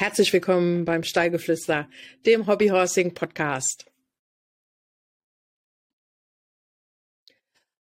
[0.00, 1.86] Herzlich willkommen beim Steigeflüster,
[2.24, 3.84] dem Hobbyhorsing Podcast.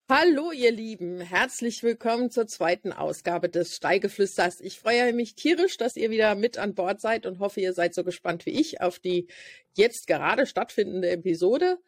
[0.08, 1.20] Hallo, ihr Lieben.
[1.20, 4.60] Herzlich willkommen zur zweiten Ausgabe des Steigeflüsters.
[4.60, 7.94] Ich freue mich tierisch, dass ihr wieder mit an Bord seid und hoffe, ihr seid
[7.94, 9.28] so gespannt wie ich auf die
[9.76, 11.78] jetzt gerade stattfindende Episode.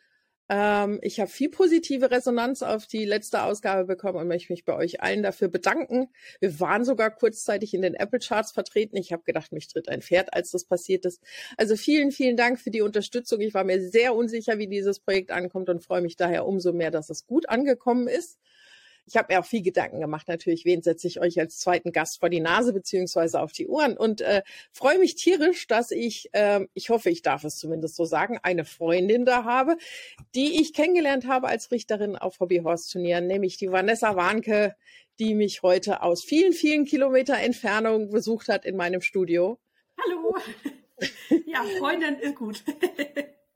[0.51, 4.75] Ähm, ich habe viel positive Resonanz auf die letzte Ausgabe bekommen und möchte mich bei
[4.75, 6.09] euch allen dafür bedanken.
[6.41, 8.97] Wir waren sogar kurzzeitig in den Apple Charts vertreten.
[8.97, 11.23] Ich habe gedacht, mich tritt ein Pferd, als das passiert ist.
[11.57, 13.41] Also vielen, vielen Dank für die Unterstützung.
[13.41, 16.91] Ich war mir sehr unsicher, wie dieses Projekt ankommt und freue mich daher umso mehr,
[16.91, 18.41] dass es gut angekommen ist
[19.11, 22.21] ich habe mir auch viel Gedanken gemacht, natürlich, wen setze ich euch als zweiten Gast
[22.21, 26.61] vor die Nase beziehungsweise auf die Ohren und äh, freue mich tierisch, dass ich, äh,
[26.75, 29.77] ich hoffe, ich darf es zumindest so sagen, eine Freundin da habe,
[30.37, 34.77] die ich kennengelernt habe als Richterin auf Hobbyhorse-Turnieren, nämlich die Vanessa Warnke,
[35.19, 39.59] die mich heute aus vielen, vielen Kilometer Entfernung besucht hat in meinem Studio.
[40.01, 40.37] Hallo.
[41.47, 42.63] Ja, Freundin ist gut.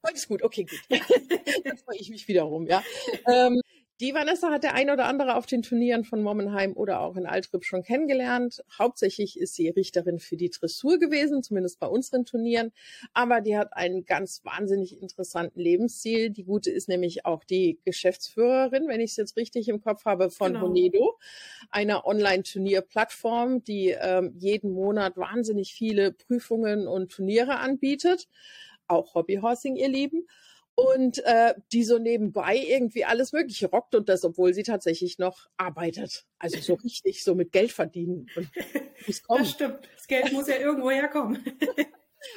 [0.04, 1.00] Heute ist gut, okay, gut.
[1.64, 2.82] Dann freue ich mich wiederum, ja.
[3.26, 3.60] Ähm,
[4.00, 7.26] die Vanessa hat der ein oder andere auf den Turnieren von Mommenheim oder auch in
[7.26, 8.64] Altrip schon kennengelernt.
[8.76, 12.72] Hauptsächlich ist sie Richterin für die Dressur gewesen, zumindest bei unseren Turnieren.
[13.12, 16.30] Aber die hat einen ganz wahnsinnig interessanten Lebensstil.
[16.30, 20.28] Die Gute ist nämlich auch die Geschäftsführerin, wenn ich es jetzt richtig im Kopf habe,
[20.28, 20.66] von genau.
[20.66, 21.18] Honedo,
[21.70, 28.28] einer Online-Turnier-Plattform, die ähm, jeden Monat wahnsinnig viele Prüfungen und Turniere anbietet.
[28.88, 30.26] Auch Hobbyhorsing, ihr Lieben
[30.74, 35.48] und äh, die so nebenbei irgendwie alles Mögliche rockt und das, obwohl sie tatsächlich noch
[35.56, 36.26] arbeitet.
[36.38, 38.26] Also so richtig, so mit Geld verdienen.
[38.34, 38.48] Und
[39.06, 39.44] muss kommen.
[39.44, 39.78] Das stimmt.
[39.96, 41.44] Das Geld muss ja irgendwo herkommen.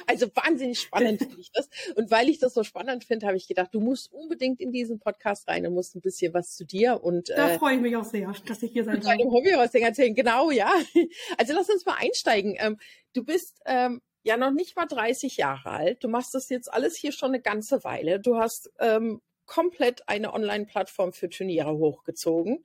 [0.06, 1.68] Also wahnsinnig spannend finde ich das.
[1.94, 4.98] Und weil ich das so spannend finde, habe ich gedacht, du musst unbedingt in diesen
[4.98, 7.96] Podcast rein und musst ein bisschen was zu dir und da äh, freue ich mich
[7.96, 9.16] auch sehr, dass ich hier sein darf.
[9.16, 10.70] Deinem Hobby erzählen, genau, ja.
[11.38, 12.56] Also lass uns mal einsteigen.
[12.58, 12.76] Ähm,
[13.14, 16.04] du bist ähm, ja noch nicht mal 30 Jahre alt.
[16.04, 18.20] Du machst das jetzt alles hier schon eine ganze Weile.
[18.20, 22.64] Du hast ähm, komplett eine Online-Plattform für Turniere hochgezogen.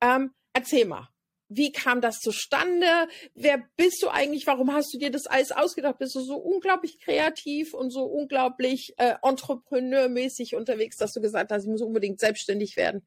[0.00, 1.08] Ähm, erzähl mal,
[1.48, 2.86] wie kam das zustande?
[3.34, 4.46] Wer bist du eigentlich?
[4.46, 5.98] Warum hast du dir das alles ausgedacht?
[5.98, 11.64] Bist du so unglaublich kreativ und so unglaublich äh, entrepreneurmäßig unterwegs, dass du gesagt hast,
[11.64, 13.06] ich muss unbedingt selbstständig werden?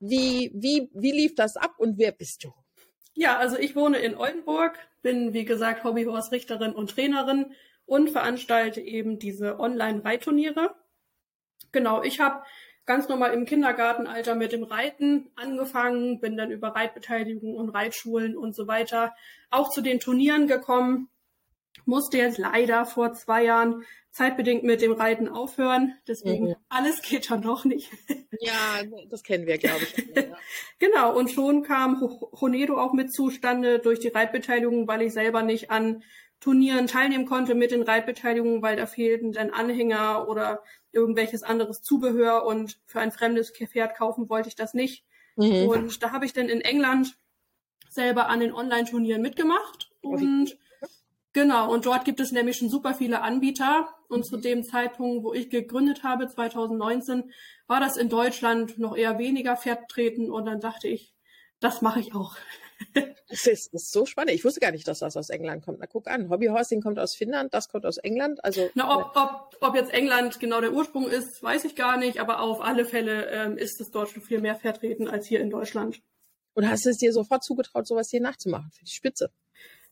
[0.00, 2.52] Wie, wie, wie lief das ab und wer bist du?
[3.20, 7.52] Ja, also ich wohne in Oldenburg, bin wie gesagt Hobbyhorse-Richterin und Trainerin
[7.84, 10.76] und veranstalte eben diese Online-Reitturniere.
[11.72, 12.44] Genau, ich habe
[12.86, 18.54] ganz normal im Kindergartenalter mit dem Reiten angefangen, bin dann über Reitbeteiligung und Reitschulen und
[18.54, 19.16] so weiter
[19.50, 21.08] auch zu den Turnieren gekommen
[21.88, 25.94] musste jetzt leider vor zwei Jahren zeitbedingt mit dem Reiten aufhören.
[26.06, 26.56] Deswegen mhm.
[26.68, 27.90] alles geht dann noch nicht.
[28.40, 30.14] Ja, das kennen wir, glaube ich.
[30.14, 30.36] Ja.
[30.78, 32.00] genau, und schon kam
[32.40, 36.02] Honedo auch mit zustande durch die Reitbeteiligung, weil ich selber nicht an
[36.40, 40.62] Turnieren teilnehmen konnte mit den Reitbeteiligungen, weil da fehlten dann Anhänger oder
[40.92, 45.04] irgendwelches anderes Zubehör und für ein fremdes Pferd kaufen wollte ich das nicht.
[45.36, 45.68] Mhm.
[45.68, 47.16] Und da habe ich dann in England
[47.88, 50.56] selber an den Online-Turnieren mitgemacht und
[51.38, 53.94] Genau, und dort gibt es nämlich schon super viele Anbieter.
[54.08, 57.30] Und zu dem Zeitpunkt, wo ich gegründet habe, 2019,
[57.68, 60.32] war das in Deutschland noch eher weniger vertreten.
[60.32, 61.14] Und dann dachte ich,
[61.60, 62.34] das mache ich auch.
[63.30, 64.30] Das ist, ist, so spannend.
[64.30, 65.80] Ich wusste gar nicht, dass das aus England kommt.
[65.80, 66.30] Na, guck an.
[66.30, 68.42] Hobbyhorsing kommt aus Finnland, das kommt aus England.
[68.42, 72.20] Also, Na, ob, ob, ob jetzt England genau der Ursprung ist, weiß ich gar nicht.
[72.20, 75.50] Aber auf alle Fälle ähm, ist es dort schon viel mehr vertreten als hier in
[75.50, 76.00] Deutschland.
[76.54, 79.30] Und hast du es dir sofort zugetraut, sowas hier nachzumachen für die Spitze?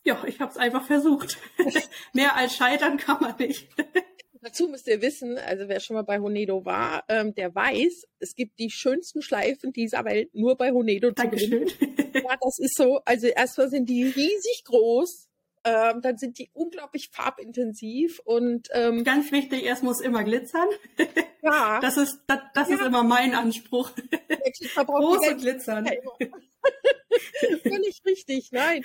[0.07, 1.37] Ja, ich habe es einfach versucht.
[2.13, 3.69] Mehr als scheitern kann man nicht.
[4.41, 8.37] Dazu müsst ihr wissen, also wer schon mal bei Honedo war, ähm, der weiß, es
[8.37, 11.67] gibt die schönsten Schleifen dieser Welt nur bei Honedo zu Dankeschön.
[12.15, 13.01] Ja, das ist so.
[13.05, 15.26] Also erstmal sind die riesig groß,
[15.67, 20.69] ähm, dann sind die unglaublich farbintensiv und ähm, ganz wichtig, es muss immer glitzern.
[21.43, 21.81] Ja.
[21.81, 22.77] Das ist das, das ja.
[22.77, 23.91] ist immer mein Anspruch.
[24.75, 25.89] Groß und glitzern.
[27.63, 28.83] Völlig richtig, nein.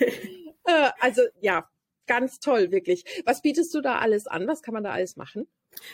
[0.65, 1.67] Äh, also ja,
[2.05, 3.03] ganz toll, wirklich.
[3.25, 4.47] Was bietest du da alles an?
[4.47, 5.47] Was kann man da alles machen?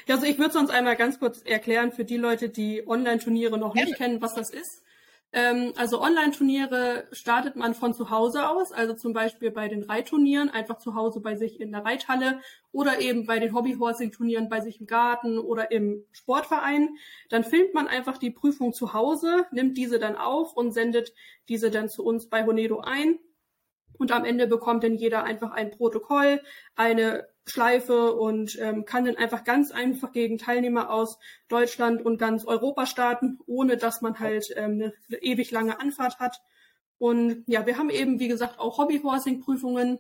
[0.08, 3.74] Ja, also ich würde sonst einmal ganz kurz erklären für die Leute, die Online-Turniere noch
[3.74, 3.96] nicht ja.
[3.96, 4.84] kennen, was das ist.
[5.34, 10.50] Ähm, also Online-Turniere startet man von zu Hause aus, also zum Beispiel bei den Reitturnieren,
[10.50, 12.40] einfach zu Hause bei sich in der Reithalle
[12.72, 16.90] oder eben bei den Hobbyhorsing-Turnieren bei sich im Garten oder im Sportverein.
[17.30, 21.14] Dann filmt man einfach die Prüfung zu Hause, nimmt diese dann auf und sendet
[21.50, 23.20] diese dann zu uns bei Honedo ein.
[23.98, 26.42] Und am Ende bekommt dann jeder einfach ein Protokoll,
[26.76, 31.18] eine Schleife und ähm, kann dann einfach ganz einfach gegen Teilnehmer aus
[31.48, 36.20] Deutschland und ganz Europa starten, ohne dass man halt ähm, eine, eine ewig lange Anfahrt
[36.20, 36.42] hat.
[36.98, 40.00] Und ja, wir haben eben, wie gesagt, auch Hobbyhorsing-Prüfungen.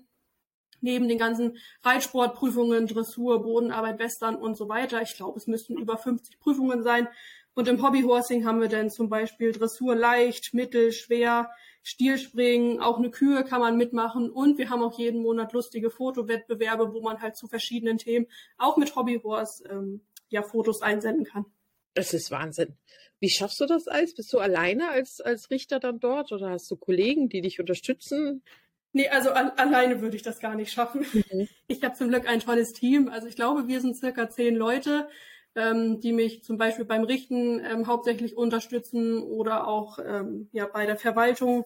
[0.79, 5.01] neben den ganzen Reitsportprüfungen, Dressur, Bodenarbeit, Western und so weiter.
[5.01, 7.07] Ich glaube, es müssten über 50 Prüfungen sein.
[7.55, 11.49] Und im Hobbyhorsing haben wir dann zum Beispiel Dressur leicht, mittel, schwer,
[11.87, 16.93] Stilspringen, auch eine Kühe kann man mitmachen und wir haben auch jeden Monat lustige Fotowettbewerbe,
[16.93, 21.45] wo man halt zu verschiedenen Themen auch mit Hobbyhorse ähm, ja Fotos einsenden kann.
[21.93, 22.75] Das ist Wahnsinn.
[23.21, 24.13] Wie schaffst du das alles?
[24.15, 28.43] Bist du alleine als, als Richter dann dort oder hast du Kollegen, die dich unterstützen?
[28.91, 31.05] Nee, also an, alleine würde ich das gar nicht schaffen.
[31.13, 31.47] Mhm.
[31.67, 33.07] Ich habe zum Glück ein tolles Team.
[33.07, 35.07] Also ich glaube, wir sind circa zehn Leute,
[35.55, 40.85] ähm, die mich zum Beispiel beim Richten ähm, hauptsächlich unterstützen oder auch ähm, ja bei
[40.85, 41.63] der Verwaltung.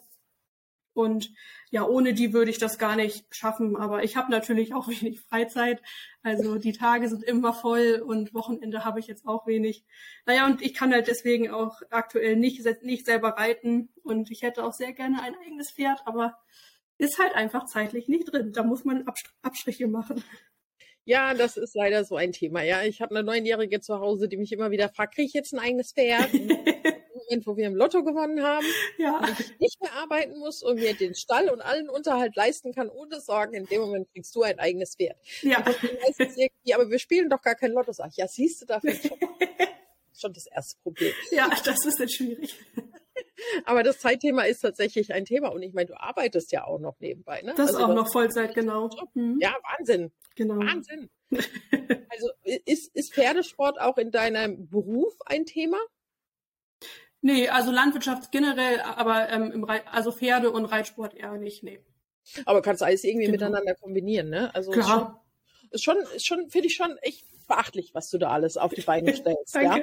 [0.93, 1.33] Und
[1.69, 3.77] ja, ohne die würde ich das gar nicht schaffen.
[3.77, 5.81] Aber ich habe natürlich auch wenig Freizeit.
[6.23, 9.85] Also die Tage sind immer voll und Wochenende habe ich jetzt auch wenig.
[10.25, 13.89] Naja, und ich kann halt deswegen auch aktuell nicht, nicht selber reiten.
[14.03, 16.37] Und ich hätte auch sehr gerne ein eigenes Pferd, aber
[16.97, 18.53] ist halt einfach zeitlich nicht drin.
[18.53, 19.05] Da muss man
[19.41, 20.23] Abstriche machen.
[21.03, 22.61] Ja, das ist leider so ein Thema.
[22.61, 25.53] Ja, ich habe eine Neunjährige zu Hause, die mich immer wieder fragt, kriege ich jetzt
[25.53, 26.29] ein eigenes Pferd?
[27.31, 28.65] Moment, wo wir im Lotto gewonnen haben,
[28.97, 29.21] ja.
[29.39, 33.21] ich nicht mehr arbeiten muss und mir den Stall und allen Unterhalt leisten kann, ohne
[33.21, 35.17] Sorgen, in dem Moment kriegst du ein eigenes Pferd.
[35.41, 35.63] Ja.
[36.75, 37.93] aber wir spielen doch gar kein Lotto.
[37.93, 39.17] Sag ich, ja, siehst du, dafür schon,
[40.17, 41.13] schon das erste Problem.
[41.31, 42.53] Ja, das ist jetzt schwierig.
[43.65, 45.49] Aber das Zeitthema ist tatsächlich ein Thema.
[45.49, 47.41] Und ich meine, du arbeitest ja auch noch nebenbei.
[47.41, 47.53] Ne?
[47.57, 48.89] Das also ist auch noch Vollzeit, genau.
[49.15, 49.39] Mhm.
[49.41, 50.11] Ja, Wahnsinn.
[50.35, 50.57] Genau.
[50.57, 51.09] Wahnsinn.
[51.31, 52.29] also
[52.65, 55.77] ist, ist Pferdesport auch in deinem Beruf ein Thema?
[57.21, 61.79] Nee, also Landwirtschaft generell, aber ähm, im Re also Pferde und Reitsport eher nicht, nee.
[62.45, 63.45] Aber kannst alles irgendwie genau.
[63.45, 64.53] miteinander kombinieren, ne?
[64.53, 65.23] Also Klar.
[65.71, 68.81] Ist schon, ist schon, finde ich schon echt beachtlich, was du da alles auf die
[68.81, 69.55] Beine stellst.
[69.55, 69.77] ja?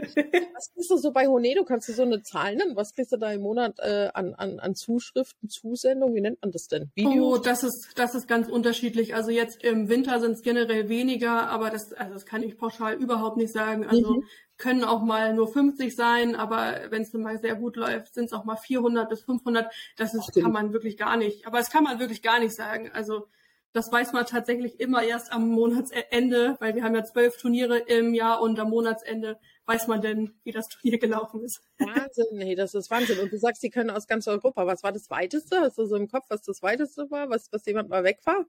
[0.55, 1.64] Was kriegst du so bei Honedo?
[1.64, 2.76] Kannst du so eine Zahl nennen?
[2.76, 6.14] Was kriegst du da im Monat äh, an, an, an Zuschriften, Zusendungen?
[6.14, 6.90] Wie nennt man das denn?
[6.94, 7.38] Videos?
[7.38, 9.14] Oh, das ist, das ist ganz unterschiedlich.
[9.14, 12.94] Also jetzt im Winter sind es generell weniger, aber das, also das kann ich pauschal
[12.94, 13.87] überhaupt nicht sagen.
[13.87, 14.25] Also mhm.
[14.59, 18.33] Können auch mal nur 50 sein, aber wenn es mal sehr gut läuft, sind es
[18.33, 19.73] auch mal 400 bis 500.
[19.97, 21.47] Das ist, Ach, kann man wirklich gar nicht.
[21.47, 22.91] Aber es kann man wirklich gar nicht sagen.
[22.93, 23.29] Also
[23.73, 28.15] das weiß man tatsächlich immer erst am Monatsende, weil wir haben ja zwölf Turniere im
[28.15, 31.63] Jahr und am Monatsende weiß man denn, wie das Turnier gelaufen ist.
[31.79, 33.19] Wahnsinn, nee, das ist Wahnsinn.
[33.21, 34.67] Und du sagst, die können aus ganz Europa.
[34.67, 35.61] Was war das Weiteste?
[35.61, 37.29] Hast du so im Kopf, was das Weiteste war?
[37.29, 38.47] Was, was jemand mal weg war?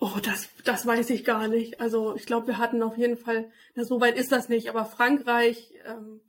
[0.00, 1.80] Oh, das, das weiß ich gar nicht.
[1.80, 4.84] Also ich glaube, wir hatten auf jeden Fall, na, so weit ist das nicht, aber
[4.84, 6.20] Frankreich, ähm,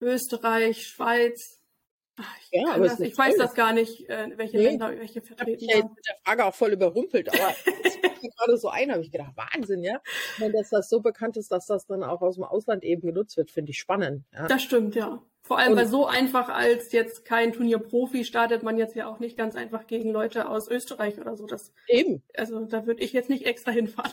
[0.00, 1.56] Österreich, Schweiz,
[2.18, 4.64] ich, ja, aber das, ich weiß das gar nicht, äh, welche nee.
[4.64, 7.54] Länder, welche vertreten ich habe mit der Frage auch voll überrumpelt, aber
[8.36, 10.00] gerade so ein, habe ich gedacht, Wahnsinn, ja.
[10.40, 13.36] Und dass das so bekannt ist, dass das dann auch aus dem Ausland eben genutzt
[13.36, 14.24] wird, finde ich spannend.
[14.32, 14.46] Ja.
[14.46, 15.22] Das stimmt, ja.
[15.46, 19.20] Vor allem, Und, weil so einfach als jetzt kein Turnierprofi startet man jetzt ja auch
[19.20, 21.46] nicht ganz einfach gegen Leute aus Österreich oder so.
[21.46, 22.24] Das, eben.
[22.36, 24.10] Also da würde ich jetzt nicht extra hinfahren.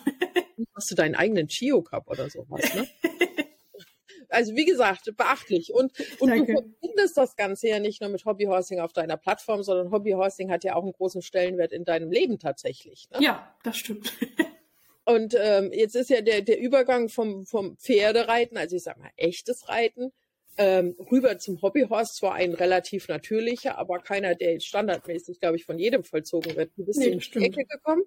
[0.75, 2.87] Hast du deinen eigenen Chio Cup oder sowas, ne?
[4.29, 5.73] also wie gesagt, beachtlich.
[5.73, 9.91] Und, und du verbindest das Ganze ja nicht nur mit Hobbyhorsing auf deiner Plattform, sondern
[9.91, 13.09] Hobbyhorsing hat ja auch einen großen Stellenwert in deinem Leben tatsächlich.
[13.09, 13.23] Ne?
[13.23, 14.13] Ja, das stimmt.
[15.05, 19.09] Und ähm, jetzt ist ja der, der Übergang vom, vom Pferdereiten, also ich sag mal
[19.17, 20.13] echtes Reiten,
[20.57, 25.65] ähm, rüber zum Hobbyhorse zwar ein relativ natürlicher, aber keiner, der jetzt standardmäßig, glaube ich,
[25.65, 26.71] von jedem vollzogen wird.
[26.77, 28.03] Du bist nee, in die Ecke gekommen.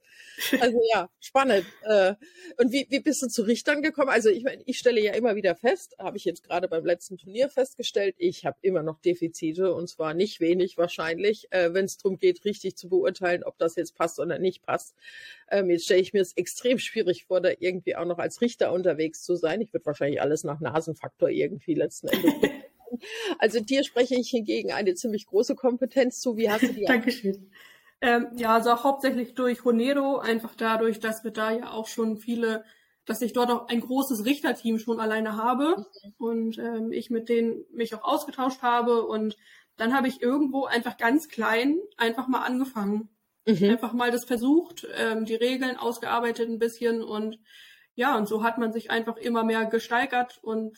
[0.60, 1.66] Also ja, spannend.
[1.84, 2.16] Äh,
[2.58, 4.10] und wie, wie bist du zu Richtern gekommen?
[4.10, 7.18] Also ich meine, ich stelle ja immer wieder fest, habe ich jetzt gerade beim letzten
[7.18, 11.98] Turnier festgestellt, ich habe immer noch Defizite und zwar nicht wenig wahrscheinlich, äh, wenn es
[11.98, 14.96] darum geht, richtig zu beurteilen, ob das jetzt passt oder nicht passt.
[15.50, 18.72] Ähm, jetzt stelle ich mir es extrem schwierig vor, da irgendwie auch noch als Richter
[18.72, 19.62] unterwegs zu sein.
[19.62, 22.34] Ich würde wahrscheinlich alles nach Nasenfaktor irgendwie letzten Endes
[23.40, 26.38] Also dir spreche ich hingegen eine ziemlich große Kompetenz zu.
[26.38, 26.86] Wie hast du die?
[26.88, 27.52] Dankeschön.
[28.02, 32.18] Ähm, ja, also auch hauptsächlich durch Honero, einfach dadurch, dass wir da ja auch schon
[32.18, 32.64] viele,
[33.06, 36.14] dass ich dort auch ein großes Richterteam schon alleine habe mhm.
[36.18, 39.38] und ähm, ich mit denen mich auch ausgetauscht habe und
[39.78, 43.10] dann habe ich irgendwo einfach ganz klein einfach mal angefangen.
[43.48, 43.70] Mhm.
[43.72, 47.40] Einfach mal das versucht, ähm, die Regeln ausgearbeitet ein bisschen und
[47.94, 50.78] ja, und so hat man sich einfach immer mehr gesteigert und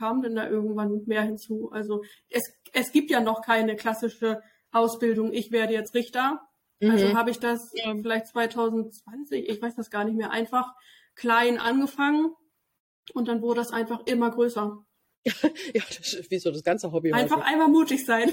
[0.00, 1.70] kam denn da irgendwann mehr hinzu?
[1.70, 2.42] Also es,
[2.72, 4.42] es gibt ja noch keine klassische
[4.72, 6.40] Ausbildung, ich werde jetzt Richter.
[6.80, 7.02] Also mhm.
[7.02, 7.94] Also habe ich das ja.
[7.94, 10.72] vielleicht 2020, ich weiß das gar nicht mehr, einfach
[11.14, 12.34] klein angefangen
[13.12, 14.82] und dann wurde das einfach immer größer.
[15.24, 17.12] ja, das ist wie so das ganze Hobby.
[17.12, 18.32] Einfach einmal mutig sein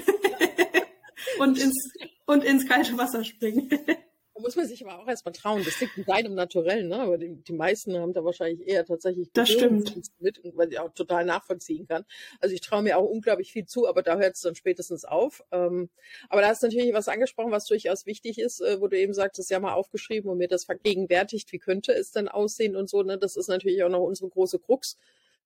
[1.38, 1.92] und ins
[2.24, 3.68] und ins kalte Wasser springen.
[4.38, 5.64] Da muss man sich aber auch erstmal trauen.
[5.64, 7.00] Das liegt in deinem Naturellen, ne?
[7.00, 10.00] Aber die, die meisten haben da wahrscheinlich eher tatsächlich das stimmt.
[10.20, 12.04] mit, weil ich auch total nachvollziehen kann.
[12.38, 15.42] Also ich traue mir auch unglaublich viel zu, aber da hört es dann spätestens auf.
[15.50, 15.90] Ähm,
[16.28, 19.12] aber da hast du natürlich was angesprochen, was durchaus wichtig ist, äh, wo du eben
[19.12, 23.02] sagtest, ja mal aufgeschrieben und mir das vergegenwärtigt, wie könnte es denn aussehen und so.
[23.02, 23.18] Ne?
[23.18, 24.96] Das ist natürlich auch noch unsere große Krux.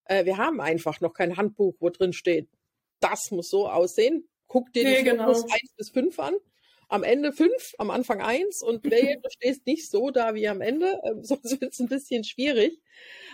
[0.04, 2.46] Äh, wir haben einfach noch kein Handbuch, wo drin steht,
[3.00, 4.28] das muss so aussehen.
[4.48, 5.30] Guck dir die nee, genau.
[5.30, 5.46] 1
[5.78, 6.34] bis 5 an
[6.92, 10.60] am Ende fünf, am Anfang eins und wer du stehst nicht so da wie am
[10.60, 12.80] Ende, ähm, sonst wird es ein bisschen schwierig.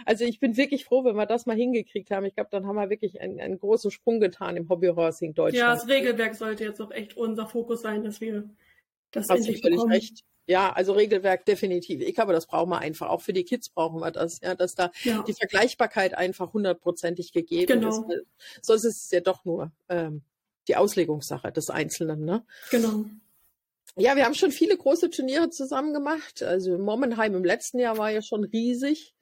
[0.06, 2.24] Also ich bin wirklich froh, wenn wir das mal hingekriegt haben.
[2.24, 5.56] Ich glaube, dann haben wir wirklich einen, einen großen Sprung getan im Hobbyhorsing Deutschland.
[5.56, 8.48] Ja, das Regelwerk sollte jetzt auch echt unser Fokus sein, dass wir
[9.10, 9.92] das Hast endlich bekommen.
[9.92, 10.24] recht.
[10.46, 12.00] Ja, also Regelwerk definitiv.
[12.00, 13.10] Ich glaube, das brauchen wir einfach.
[13.10, 15.22] Auch für die Kids brauchen wir das, ja, dass da ja.
[15.26, 17.88] die Vergleichbarkeit einfach hundertprozentig gegeben genau.
[17.88, 18.22] ist.
[18.62, 20.22] Sonst ist es ja doch nur ähm,
[20.68, 22.46] die Auslegungssache des Einzelnen, ne?
[22.70, 23.04] Genau.
[23.98, 26.42] Ja, wir haben schon viele große Turniere zusammen gemacht.
[26.42, 29.14] Also Momenheim im letzten Jahr war ja schon riesig.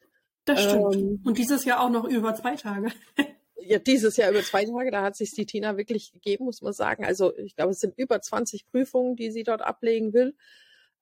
[0.45, 0.95] Das stimmt.
[0.95, 2.93] Ähm, Und dieses Jahr auch noch über zwei Tage.
[3.57, 6.73] ja, dieses Jahr über zwei Tage, da hat sich die Tina wirklich gegeben, muss man
[6.73, 7.05] sagen.
[7.05, 10.35] Also ich glaube, es sind über 20 Prüfungen, die sie dort ablegen will.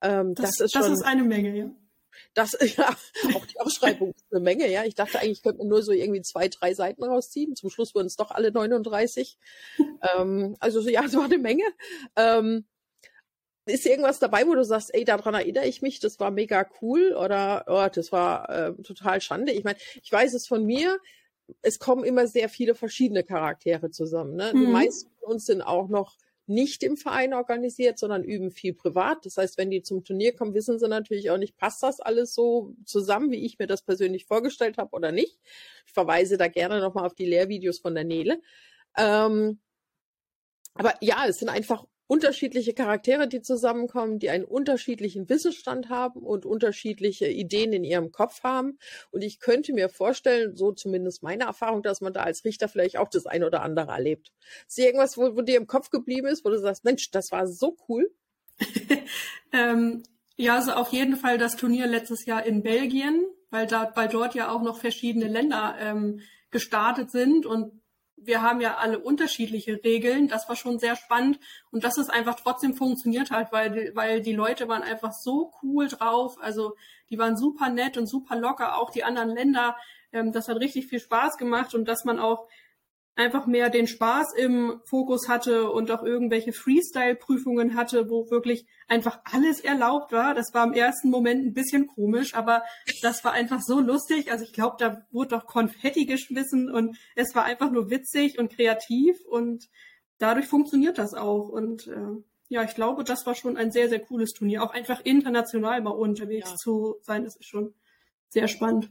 [0.02, 1.70] Ähm, das, das, ist schon, das ist eine Menge, ja.
[2.32, 2.88] Das, ja,
[3.34, 4.84] auch die Ausschreibung ist eine Menge, ja.
[4.84, 7.56] Ich dachte eigentlich, könnte man nur so irgendwie zwei, drei Seiten rausziehen.
[7.56, 9.36] Zum Schluss wurden es doch alle 39.
[10.16, 11.64] ähm, also ja, es war eine Menge.
[12.16, 12.66] Ähm,
[13.66, 17.14] ist irgendwas dabei, wo du sagst, ey, daran erinnere ich mich, das war mega cool
[17.14, 19.52] oder oh, das war äh, total Schande?
[19.52, 20.98] Ich meine, ich weiß es von mir,
[21.62, 24.36] es kommen immer sehr viele verschiedene Charaktere zusammen.
[24.36, 24.52] Ne?
[24.54, 24.60] Mhm.
[24.60, 26.16] Die meisten von uns sind auch noch
[26.46, 29.24] nicht im Verein organisiert, sondern üben viel privat.
[29.24, 32.34] Das heißt, wenn die zum Turnier kommen, wissen sie natürlich auch nicht, passt das alles
[32.34, 35.38] so zusammen, wie ich mir das persönlich vorgestellt habe oder nicht.
[35.86, 38.42] Ich verweise da gerne nochmal auf die Lehrvideos von der Nele.
[38.96, 39.58] Ähm,
[40.74, 46.46] aber ja, es sind einfach unterschiedliche Charaktere, die zusammenkommen, die einen unterschiedlichen Wissensstand haben und
[46.46, 48.78] unterschiedliche Ideen in ihrem Kopf haben.
[49.10, 52.98] Und ich könnte mir vorstellen, so zumindest meine Erfahrung, dass man da als Richter vielleicht
[52.98, 54.32] auch das eine oder andere erlebt.
[54.68, 57.32] Ist dir irgendwas, wo, wo dir im Kopf geblieben ist, wo du sagst, Mensch, das
[57.32, 58.08] war so cool?
[59.52, 60.04] ähm,
[60.36, 64.36] ja, also auf jeden Fall das Turnier letztes Jahr in Belgien, weil da, weil dort
[64.36, 66.20] ja auch noch verschiedene Länder ähm,
[66.52, 67.80] gestartet sind und
[68.26, 70.28] wir haben ja alle unterschiedliche Regeln.
[70.28, 71.38] Das war schon sehr spannend
[71.70, 75.88] und dass es einfach trotzdem funktioniert hat, weil, weil die Leute waren einfach so cool
[75.88, 76.36] drauf.
[76.40, 76.76] Also
[77.10, 79.76] die waren super nett und super locker, auch die anderen Länder.
[80.12, 82.48] Ähm, das hat richtig viel Spaß gemacht und dass man auch
[83.16, 89.20] einfach mehr den Spaß im Fokus hatte und auch irgendwelche Freestyle-Prüfungen hatte, wo wirklich einfach
[89.24, 90.34] alles erlaubt war.
[90.34, 92.64] Das war im ersten Moment ein bisschen komisch, aber
[93.02, 94.32] das war einfach so lustig.
[94.32, 98.52] Also ich glaube, da wurde doch Konfetti geschmissen und es war einfach nur witzig und
[98.52, 99.68] kreativ und
[100.18, 101.48] dadurch funktioniert das auch.
[101.48, 104.62] Und äh, ja, ich glaube, das war schon ein sehr, sehr cooles Turnier.
[104.62, 106.56] Auch einfach international mal unterwegs ja.
[106.56, 107.74] zu sein, das ist schon
[108.28, 108.90] sehr spannend.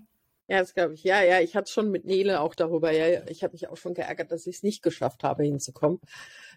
[0.53, 1.03] Ja, das glaube ich.
[1.03, 2.91] Ja, ja, ich hatte schon mit Nele auch darüber.
[2.91, 5.99] Ja, ich habe mich auch schon geärgert, dass ich es nicht geschafft habe, hinzukommen.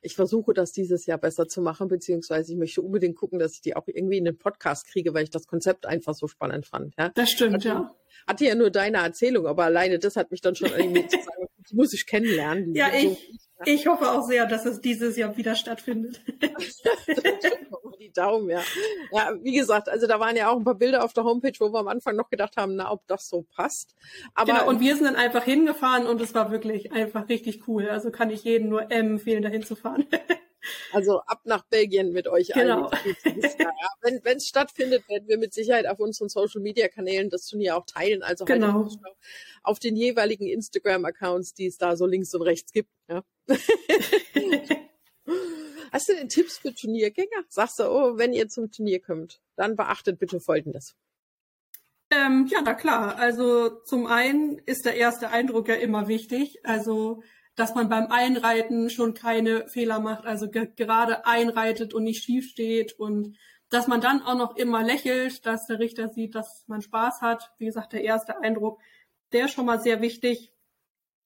[0.03, 3.63] Ich versuche das dieses Jahr besser zu machen, beziehungsweise ich möchte unbedingt gucken, dass ich
[3.63, 6.95] die auch irgendwie in den Podcast kriege, weil ich das Konzept einfach so spannend fand.
[6.99, 7.97] Ja, das stimmt, hatte, ja.
[8.27, 11.47] Hatte ja nur deine Erzählung, aber alleine das hat mich dann schon irgendwie zu sagen,
[11.71, 12.75] die muss ich kennenlernen.
[12.75, 16.21] Ja, ich, ich hoffe auch sehr, dass es dieses Jahr wieder stattfindet.
[17.99, 18.61] die Daumen, ja.
[19.13, 21.73] Ja, wie gesagt, also da waren ja auch ein paar Bilder auf der Homepage, wo
[21.73, 23.95] wir am Anfang noch gedacht haben, na, ob das so passt.
[24.35, 27.89] Aber genau, und wir sind dann einfach hingefahren und es war wirklich einfach richtig cool.
[27.89, 30.07] Also kann ich jedem nur empfehlen, dahin zu fahren.
[30.93, 32.87] Also ab nach Belgien mit euch genau.
[32.87, 33.17] allen.
[33.59, 33.73] Ja,
[34.23, 37.87] wenn es stattfindet, werden wir mit Sicherheit auf unseren Social Media Kanälen das Turnier auch
[37.87, 38.23] teilen.
[38.23, 38.89] Also genau.
[39.63, 42.91] auf den jeweiligen Instagram-Accounts, die es da so links und rechts gibt.
[43.09, 43.23] Ja.
[45.93, 47.45] Hast du denn Tipps für Turniergänger?
[47.49, 50.95] Sagst du, oh, wenn ihr zum Turnier kommt, dann beachtet bitte Folgendes.
[52.11, 53.17] Ähm, ja, na klar.
[53.17, 56.61] Also zum einen ist der erste Eindruck ja immer wichtig.
[56.65, 57.23] Also
[57.57, 62.51] dass man beim Einreiten schon keine Fehler macht, also ge gerade einreitet und nicht schief
[62.51, 63.37] steht und
[63.71, 67.53] dass man dann auch noch immer lächelt, dass der Richter sieht, dass man Spaß hat.
[67.59, 68.81] Wie gesagt, der erste Eindruck,
[69.33, 70.53] der ist schon mal sehr wichtig.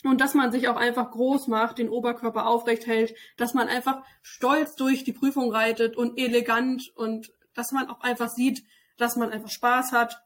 [0.03, 4.03] Und dass man sich auch einfach groß macht, den Oberkörper aufrecht hält, dass man einfach
[4.23, 8.65] stolz durch die Prüfung reitet und elegant und dass man auch einfach sieht,
[8.97, 10.23] dass man einfach Spaß hat.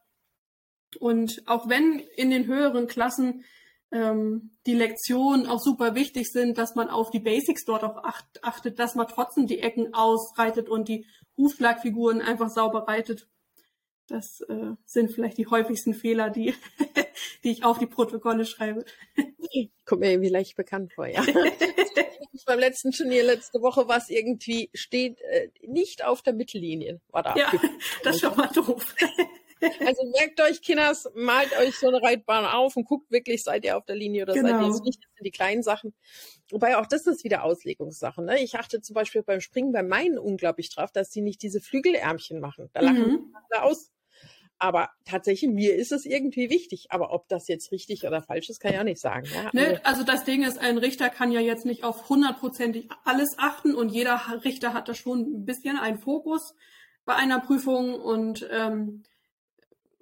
[1.01, 3.45] Und auch wenn in den höheren Klassen
[3.95, 8.43] ähm, die Lektionen auch super wichtig sind, dass man auf die Basics dort auch acht,
[8.43, 11.07] achtet, dass man trotzdem die Ecken ausreitet und die
[11.39, 13.29] Hufschlagfiguren einfach sauber reitet.
[14.09, 16.55] Das äh, sind vielleicht die häufigsten Fehler, die,
[17.45, 18.85] die ich auf die Protokolle schreibe.
[19.87, 21.25] Kommt mir irgendwie leicht bekannt vor, ja.
[22.47, 27.23] beim letzten Turnier letzte Woche war es irgendwie, steht äh, nicht auf der Mittellinie, war
[27.23, 27.35] da.
[27.37, 27.51] Ja,
[28.03, 28.95] das ist schon mal doof.
[29.87, 33.77] Also merkt euch, Kinders, malt euch so eine Reitbahn auf und guckt wirklich, seid ihr
[33.77, 34.49] auf der Linie oder genau.
[34.49, 34.99] seid ihr jetzt nicht.
[35.03, 35.95] Das sind die kleinen Sachen.
[36.51, 38.23] Wobei auch das ist wieder Auslegungssache.
[38.23, 38.43] Ne?
[38.43, 42.41] Ich achte zum Beispiel beim Springen bei meinen unglaublich drauf, dass sie nicht diese Flügelärmchen
[42.41, 42.71] machen.
[42.73, 43.35] Da lachen mhm.
[43.51, 43.91] alle aus.
[44.59, 46.87] Aber tatsächlich, mir ist es irgendwie wichtig.
[46.91, 49.27] Aber ob das jetzt richtig oder falsch ist, kann ich auch nicht sagen.
[49.35, 49.51] Ja?
[49.53, 53.37] Ne, also, also das Ding ist, ein Richter kann ja jetzt nicht auf hundertprozentig alles
[53.39, 56.55] achten und jeder Richter hat da schon ein bisschen einen Fokus
[57.05, 59.03] bei einer Prüfung und ähm,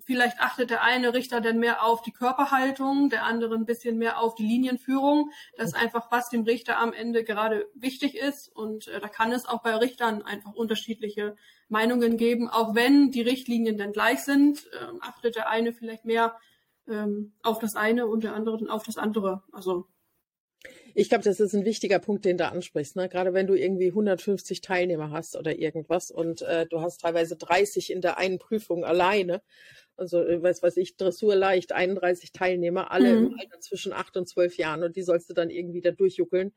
[0.05, 4.21] Vielleicht achtet der eine Richter dann mehr auf die Körperhaltung, der andere ein bisschen mehr
[4.21, 5.31] auf die Linienführung.
[5.57, 8.49] Das ist einfach, was dem Richter am Ende gerade wichtig ist.
[8.49, 11.37] Und äh, da kann es auch bei Richtern einfach unterschiedliche
[11.69, 12.49] Meinungen geben.
[12.49, 16.37] Auch wenn die Richtlinien dann gleich sind, äh, achtet der eine vielleicht mehr
[16.89, 19.43] ähm, auf das eine und der andere dann auf das andere.
[19.53, 19.87] Also
[20.95, 22.97] ich glaube, das ist ein wichtiger Punkt, den du ansprichst.
[22.97, 23.09] Ne?
[23.09, 27.91] Gerade wenn du irgendwie 150 Teilnehmer hast oder irgendwas und äh, du hast teilweise 30
[27.91, 29.43] in der einen Prüfung alleine
[30.03, 33.27] also äh, was weiß ich, Dressur leicht, 31 Teilnehmer, alle mhm.
[33.27, 36.53] im Alter zwischen 8 und 12 Jahren und die sollst du dann irgendwie da durchjuckeln.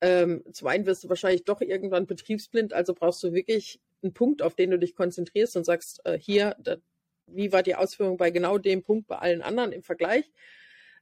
[0.00, 4.42] Ähm, zum einen wirst du wahrscheinlich doch irgendwann betriebsblind, also brauchst du wirklich einen Punkt,
[4.42, 6.76] auf den du dich konzentrierst und sagst, äh, hier, da,
[7.26, 10.30] wie war die Ausführung bei genau dem Punkt bei allen anderen im Vergleich.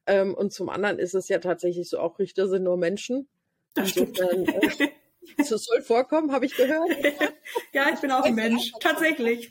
[0.07, 3.29] Ähm, und zum anderen ist es ja tatsächlich so, auch Richter sind nur Menschen.
[3.75, 4.18] Das stimmt.
[4.18, 4.88] Insofern, äh,
[5.37, 6.90] das soll vorkommen, habe ich gehört.
[7.72, 9.51] ja, ich bin auch ein Mensch, tatsächlich.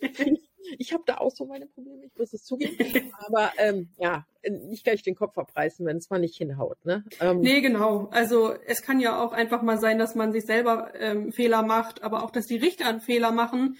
[0.78, 2.76] Ich habe da auch so meine Probleme, ich muss es zugeben.
[3.26, 6.84] Aber ähm, ja, nicht gleich den Kopf abreißen, wenn es mal nicht hinhaut.
[6.84, 7.04] Ne?
[7.20, 8.08] Ähm, nee, genau.
[8.10, 12.02] Also es kann ja auch einfach mal sein, dass man sich selber ähm, Fehler macht,
[12.02, 13.78] aber auch, dass die Richter einen Fehler machen.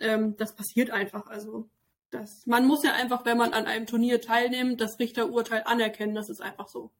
[0.00, 1.26] Ähm, das passiert einfach.
[1.26, 1.68] Also
[2.10, 6.14] das, man muss ja einfach, wenn man an einem Turnier teilnimmt, das Richterurteil anerkennen.
[6.14, 6.90] Das ist einfach so.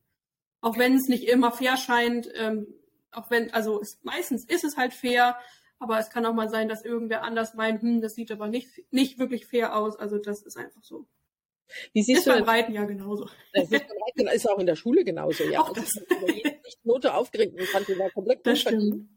[0.61, 2.66] Auch wenn es nicht immer fair scheint, ähm,
[3.12, 5.37] auch wenn, also es, meistens ist es halt fair,
[5.79, 8.85] aber es kann auch mal sein, dass irgendwer anders meint, hm, das sieht aber nicht,
[8.91, 9.97] nicht wirklich fair aus.
[9.97, 11.07] Also das ist einfach so.
[11.93, 13.29] Wie siehst ist du beim Reiten ja genauso.
[13.53, 15.45] Das ist, Reiten, ist auch in der Schule genauso.
[15.45, 15.97] Ja, auch das.
[16.11, 19.09] Also ich habe Note aufgeregt und fand die war komplett das stimmt.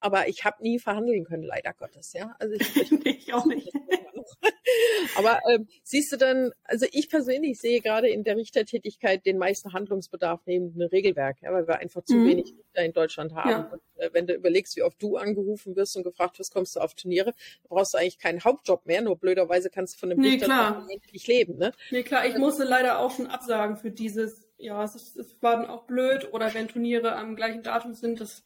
[0.00, 2.12] Aber ich habe nie verhandeln können, leider Gottes.
[2.12, 3.70] Ja, also ich, ich, ich auch nicht.
[5.16, 9.72] Aber ähm, siehst du dann, also ich persönlich sehe gerade in der Richtertätigkeit den meisten
[9.72, 12.28] Handlungsbedarf neben einem Regelwerk, ja, weil wir einfach zu mhm.
[12.28, 13.50] wenig Richter in Deutschland haben.
[13.50, 13.70] Ja.
[13.72, 16.80] Und, äh, wenn du überlegst, wie oft du angerufen wirst und gefragt wirst, kommst du
[16.80, 17.34] auf Turniere,
[17.68, 21.26] brauchst du eigentlich keinen Hauptjob mehr, nur blöderweise kannst du von dem nee, Richter nicht
[21.26, 21.56] leben.
[21.58, 21.72] Ne?
[21.90, 25.56] Nee, klar, ich musste leider auch schon absagen für dieses, ja, es, ist, es war
[25.56, 28.42] dann auch blöd oder wenn Turniere am gleichen Datum sind, das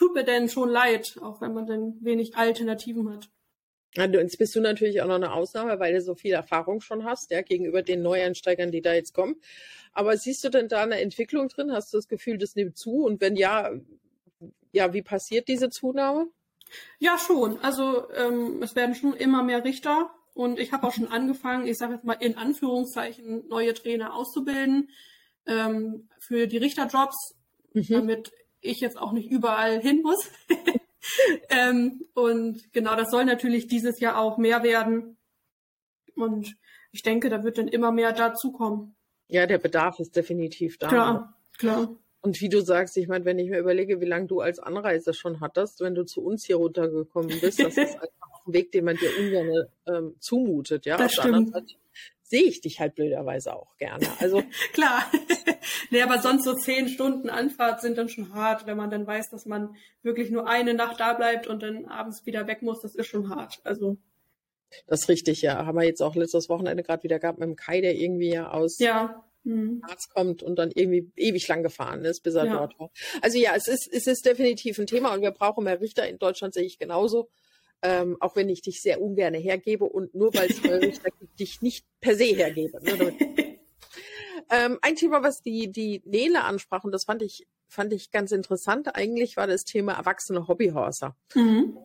[0.00, 3.28] tut mir denn schon leid, auch wenn man dann wenig Alternativen hat.
[3.94, 7.30] Jetzt bist du natürlich auch noch eine Ausnahme, weil du so viel Erfahrung schon hast,
[7.30, 9.36] ja, gegenüber den Neueinsteigern, die da jetzt kommen.
[9.92, 11.70] Aber siehst du denn da eine Entwicklung drin?
[11.70, 13.04] Hast du das Gefühl, das nimmt zu?
[13.04, 13.72] Und wenn ja,
[14.72, 16.28] ja, wie passiert diese Zunahme?
[16.98, 17.58] Ja, schon.
[17.60, 21.76] Also ähm, es werden schon immer mehr Richter und ich habe auch schon angefangen, ich
[21.76, 24.88] sage jetzt mal in Anführungszeichen, neue Trainer auszubilden
[25.44, 27.36] ähm, für die Richterjobs,
[27.74, 27.86] mhm.
[27.88, 30.30] damit ich jetzt auch nicht überall hin muss.
[31.50, 35.16] ähm, und genau, das soll natürlich dieses Jahr auch mehr werden.
[36.14, 36.54] Und
[36.92, 38.94] ich denke, da wird dann immer mehr dazukommen.
[39.28, 40.88] Ja, der Bedarf ist definitiv da.
[40.88, 41.96] Klar, klar.
[42.22, 45.14] Und wie du sagst, ich meine, wenn ich mir überlege, wie lange du als Anreise
[45.14, 48.84] schon hattest, wenn du zu uns hier runtergekommen bist, das ist einfach ein Weg, den
[48.84, 50.84] man dir ungern ähm, zumutet.
[50.84, 51.54] Ja, das stimmt.
[52.30, 54.06] Sehe ich dich halt blöderweise auch gerne.
[54.20, 55.04] Also klar.
[55.90, 59.30] nee, aber sonst so zehn Stunden Anfahrt sind dann schon hart, wenn man dann weiß,
[59.30, 62.82] dass man wirklich nur eine Nacht da bleibt und dann abends wieder weg muss.
[62.82, 63.60] Das ist schon hart.
[63.64, 63.98] Also
[64.86, 65.66] das ist richtig, ja.
[65.66, 68.52] Haben wir jetzt auch letztes Wochenende gerade wieder gehabt mit dem Kai, der irgendwie ja
[68.52, 69.24] aus ja.
[69.42, 69.82] Mhm.
[69.82, 72.58] Arzt kommt und dann irgendwie ewig lang gefahren ist, bis er ja.
[72.58, 72.90] dort war.
[73.22, 76.08] Also ja, es ist, es ist definitiv ein Thema und wir brauchen mehr Richter.
[76.08, 77.28] In Deutschland sehe ich genauso.
[77.82, 80.60] Ähm, auch wenn ich dich sehr ungern hergebe und nur weil es
[81.18, 82.78] gibt, dich nicht per se hergebe.
[82.82, 83.14] Ne?
[84.50, 88.32] ähm, ein Thema, was die, die Nele ansprach, und das fand ich, fand ich ganz
[88.32, 91.16] interessant eigentlich, war das Thema erwachsene Hobbyhorser.
[91.34, 91.78] Mhm.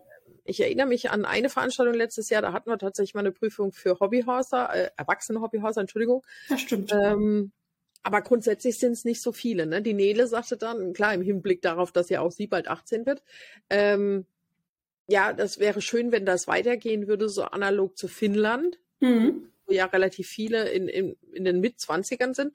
[0.43, 3.71] Ich erinnere mich an eine Veranstaltung letztes Jahr, da hatten wir tatsächlich mal eine Prüfung
[3.71, 6.23] für Hobbyhorser, äh, erwachsene Hobbyhorser, Entschuldigung.
[6.49, 6.91] Das stimmt.
[6.91, 7.51] Ähm,
[8.03, 9.65] aber grundsätzlich sind es nicht so viele.
[9.65, 9.81] Ne?
[9.81, 13.23] Die Nele sagte dann, klar, im Hinblick darauf, dass ja auch sie bald 18 wird,
[13.71, 14.27] ähm,
[15.07, 19.51] ja, das wäre schön, wenn das weitergehen würde, so analog zu Finnland, mhm.
[19.65, 22.53] wo ja relativ viele in, in, in den Mitzwanzigern sind.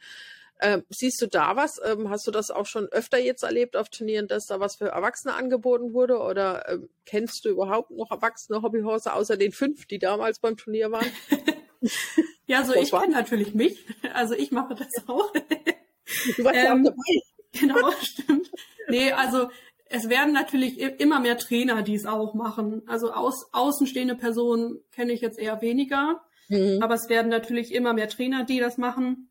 [0.62, 1.80] Ähm, siehst du da was?
[1.82, 4.88] Ähm, hast du das auch schon öfter jetzt erlebt auf Turnieren, dass da was für
[4.88, 6.18] Erwachsene angeboten wurde?
[6.18, 10.90] Oder ähm, kennst du überhaupt noch erwachsene Hobbyhorse außer den fünf, die damals beim Turnier
[10.90, 11.06] waren?
[12.46, 13.86] ja, so ich kenne natürlich mich.
[14.12, 15.32] Also ich mache das auch.
[15.32, 16.96] Du warst ja auch ähm, dabei.
[17.52, 18.48] Genau, stimmt.
[18.88, 19.50] Nee, also
[19.92, 22.82] es werden natürlich immer mehr Trainer, die es auch machen.
[22.86, 26.22] Also aus, außenstehende Personen kenne ich jetzt eher weniger.
[26.48, 26.78] Mhm.
[26.80, 29.30] Aber es werden natürlich immer mehr Trainer, die das machen.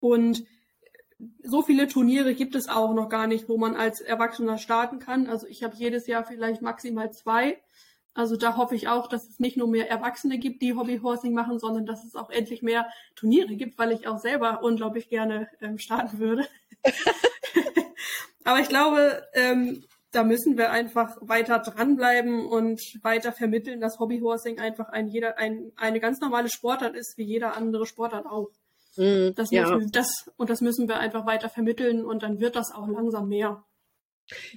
[0.00, 0.44] Und
[1.44, 5.28] so viele Turniere gibt es auch noch gar nicht, wo man als Erwachsener starten kann.
[5.28, 7.62] Also ich habe jedes Jahr vielleicht maximal zwei.
[8.14, 11.60] Also da hoffe ich auch, dass es nicht nur mehr Erwachsene gibt, die Hobbyhorsing machen,
[11.60, 15.78] sondern dass es auch endlich mehr Turniere gibt, weil ich auch selber unglaublich gerne ähm,
[15.78, 16.48] starten würde.
[18.44, 24.58] Aber ich glaube, ähm, da müssen wir einfach weiter dranbleiben und weiter vermitteln, dass Hobbyhorsing
[24.58, 28.50] einfach ein jeder ein, eine ganz normale Sportart ist, wie jeder andere Sportart auch.
[28.96, 29.74] Mm, das, ja.
[29.74, 33.28] müssen, das, und das müssen wir einfach weiter vermitteln und dann wird das auch langsam
[33.28, 33.64] mehr.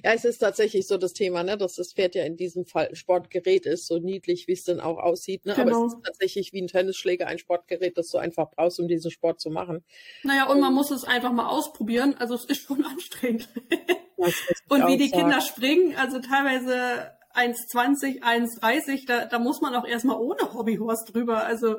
[0.04, 2.94] Ja, es ist tatsächlich so das Thema, ne, dass das Pferd ja in diesem Fall
[2.94, 5.44] Sportgerät ist, so niedlich, wie es dann auch aussieht.
[5.44, 5.54] Ne?
[5.54, 5.76] Genau.
[5.76, 9.10] Aber es ist tatsächlich wie ein Tennisschläger ein Sportgerät, das du einfach brauchst, um diesen
[9.10, 9.84] Sport zu machen.
[10.22, 12.14] Naja, und man muss es einfach mal ausprobieren.
[12.18, 13.48] Also es ist schon anstrengend.
[14.68, 15.22] und wie die sagen.
[15.22, 21.44] Kinder springen, also teilweise 1,20, 1,30, da, da muss man auch erstmal ohne Hobbyhorse drüber.
[21.44, 21.76] Also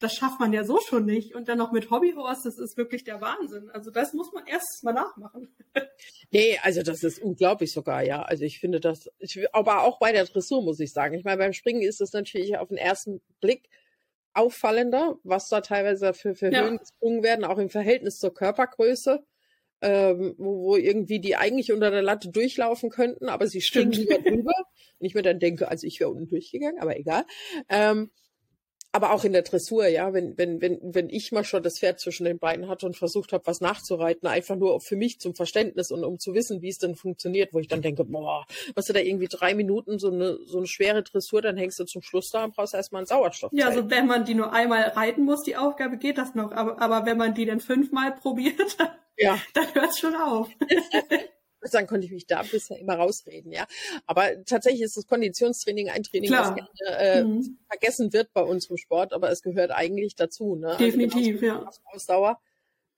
[0.00, 1.34] das schafft man ja so schon nicht.
[1.34, 3.70] Und dann noch mit Hobbyhorse, das ist wirklich der Wahnsinn.
[3.70, 5.54] Also das muss man erst mal nachmachen.
[6.30, 8.22] nee, also das ist unglaublich sogar, ja.
[8.22, 11.14] Also ich finde das, ich, aber auch bei der Dressur muss ich sagen.
[11.14, 13.68] Ich meine, beim Springen ist es natürlich auf den ersten Blick
[14.32, 16.64] auffallender, was da teilweise für, für ja.
[16.64, 19.22] Höhen gesprungen werden, auch im Verhältnis zur Körpergröße.
[19.82, 24.18] Ähm, wo, wo irgendwie die eigentlich unter der Latte durchlaufen könnten, aber sie springen lieber
[24.18, 24.52] drüber.
[24.98, 27.24] Und ich mir dann denke, also ich wäre unten durchgegangen, aber egal.
[27.70, 28.10] Ähm,
[28.92, 32.00] aber auch in der Dressur, ja, wenn, wenn, wenn, wenn ich mal schon das Pferd
[32.00, 35.92] zwischen den Beinen hatte und versucht habe, was nachzureiten, einfach nur für mich zum Verständnis
[35.92, 38.92] und um zu wissen, wie es denn funktioniert, wo ich dann denke, boah, was du
[38.92, 42.30] da irgendwie drei Minuten so eine, so eine schwere Dressur, dann hängst du zum Schluss
[42.30, 43.52] da und brauchst erstmal einen Sauerstoff.
[43.52, 46.80] Ja, also wenn man die nur einmal reiten muss, die Aufgabe geht das noch, aber,
[46.80, 48.76] aber wenn man die dann fünfmal probiert,
[49.16, 49.38] ja.
[49.54, 50.48] dann hört es schon auf.
[51.70, 53.66] dann konnte ich mich da bisher immer rausreden, ja.
[54.06, 56.54] Aber tatsächlich ist das Konditionstraining ein Training, Klar.
[56.56, 57.58] das gerne äh, mhm.
[57.68, 60.68] vergessen wird bei uns im Sport, aber es gehört eigentlich dazu, ne?
[60.68, 61.70] Also Definitiv, also ja.
[61.92, 62.40] Ausdauer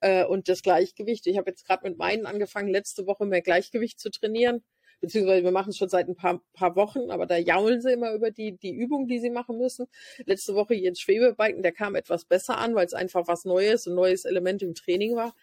[0.00, 1.26] äh, und das Gleichgewicht.
[1.26, 4.62] Ich habe jetzt gerade mit meinen angefangen, letzte Woche mehr Gleichgewicht zu trainieren.
[5.00, 8.12] Beziehungsweise wir machen es schon seit ein paar, paar Wochen, aber da jaulen sie immer
[8.14, 9.88] über die, die Übung, die sie machen müssen.
[10.26, 13.96] Letzte Woche jetzt Schwebebalken, der kam etwas besser an, weil es einfach was Neues, ein
[13.96, 15.34] neues Element im Training war.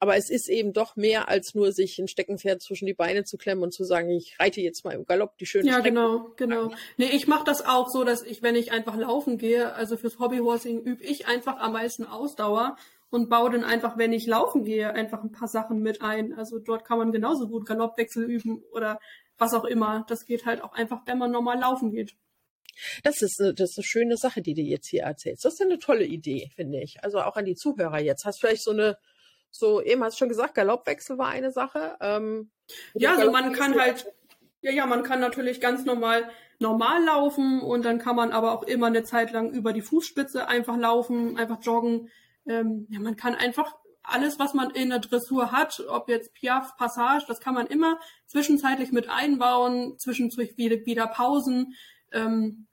[0.00, 3.36] Aber es ist eben doch mehr als nur sich ein Steckenpferd zwischen die Beine zu
[3.36, 5.94] klemmen und zu sagen, ich reite jetzt mal im Galopp die schönen Ja, Strecken.
[5.96, 6.70] genau, genau.
[6.96, 10.18] Nee, ich mache das auch so, dass ich, wenn ich einfach laufen gehe, also fürs
[10.20, 12.76] Hobbyhorsing übe ich einfach am meisten Ausdauer
[13.10, 16.32] und baue dann einfach, wenn ich laufen gehe, einfach ein paar Sachen mit ein.
[16.34, 19.00] Also dort kann man genauso gut Galoppwechsel üben oder
[19.36, 20.04] was auch immer.
[20.08, 22.14] Das geht halt auch einfach, wenn man normal laufen geht.
[23.02, 25.44] Das ist, eine, das ist eine schöne Sache, die du jetzt hier erzählst.
[25.44, 27.02] Das ist eine tolle Idee, finde ich.
[27.02, 28.24] Also auch an die Zuhörer jetzt.
[28.24, 28.96] Hast vielleicht so eine
[29.50, 31.96] so, eben hast du schon gesagt, Galoppwechsel war eine Sache.
[32.00, 32.50] Ähm,
[32.94, 34.12] ja, also man kann halt,
[34.60, 36.28] ja, ja, man kann natürlich ganz normal
[36.60, 40.48] normal laufen und dann kann man aber auch immer eine Zeit lang über die Fußspitze
[40.48, 42.10] einfach laufen, einfach joggen.
[42.46, 46.76] Ähm, ja, man kann einfach alles, was man in der Dressur hat, ob jetzt Piaf,
[46.76, 51.74] Passage, das kann man immer zwischenzeitlich mit einbauen, zwischendurch wieder, wieder Pausen,
[52.12, 52.66] ähm,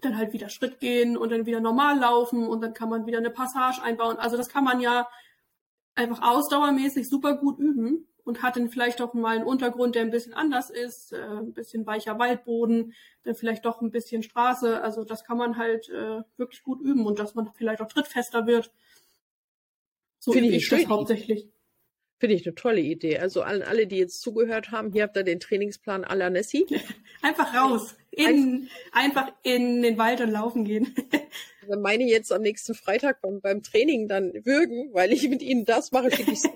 [0.00, 3.18] dann halt wieder Schritt gehen und dann wieder normal laufen und dann kann man wieder
[3.18, 4.16] eine Passage einbauen.
[4.18, 5.08] Also das kann man ja
[5.94, 10.10] einfach ausdauermäßig super gut üben und hat dann vielleicht auch mal einen Untergrund, der ein
[10.10, 14.80] bisschen anders ist, äh, ein bisschen weicher Waldboden, dann vielleicht doch ein bisschen Straße.
[14.82, 18.46] Also das kann man halt äh, wirklich gut üben und dass man vielleicht auch trittfester
[18.46, 18.72] wird.
[20.18, 21.48] So Finde ich das hauptsächlich.
[22.18, 23.18] Finde ich eine tolle Idee.
[23.18, 26.66] Also an alle, die jetzt zugehört haben, hier habt ihr den Trainingsplan à la Nessie.
[27.22, 27.96] Einfach raus.
[28.12, 30.94] In, einfach in den Wald und laufen gehen.
[31.62, 35.64] Also meine jetzt am nächsten Freitag beim, beim Training dann würgen, weil ich mit ihnen
[35.64, 36.40] das mache, schicke ich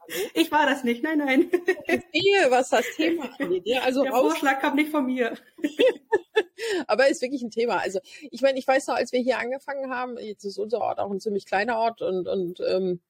[0.00, 0.20] also.
[0.34, 1.50] Ich war das nicht, nein, nein.
[1.86, 3.62] Ich sehe, was das Thema angeht.
[3.66, 4.32] Ja, also Der raus.
[4.32, 5.36] Vorschlag kam nicht von mir.
[6.86, 7.78] Aber ist wirklich ein Thema.
[7.78, 7.98] Also
[8.30, 11.10] ich meine, ich weiß noch, als wir hier angefangen haben, jetzt ist unser Ort auch
[11.10, 13.00] ein ziemlich kleiner Ort und, und ähm,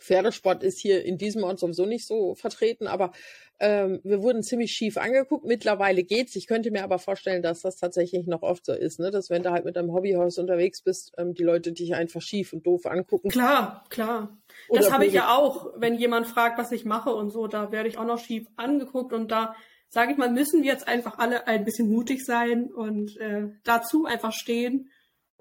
[0.00, 3.12] Pferdesport ist hier in diesem Ort sowieso nicht so vertreten, aber
[3.60, 5.44] ähm, wir wurden ziemlich schief angeguckt.
[5.44, 6.34] Mittlerweile geht's.
[6.34, 9.10] Ich könnte mir aber vorstellen, dass das tatsächlich noch oft so ist, ne?
[9.10, 12.52] dass wenn du halt mit einem Hobbyhaus unterwegs bist, ähm, die Leute dich einfach schief
[12.52, 13.30] und doof angucken.
[13.30, 14.36] Klar, klar.
[14.68, 17.70] Oder das habe ich ja auch, wenn jemand fragt, was ich mache und so, da
[17.70, 19.54] werde ich auch noch schief angeguckt und da
[19.88, 24.06] sage ich mal, müssen wir jetzt einfach alle ein bisschen mutig sein und äh, dazu
[24.06, 24.90] einfach stehen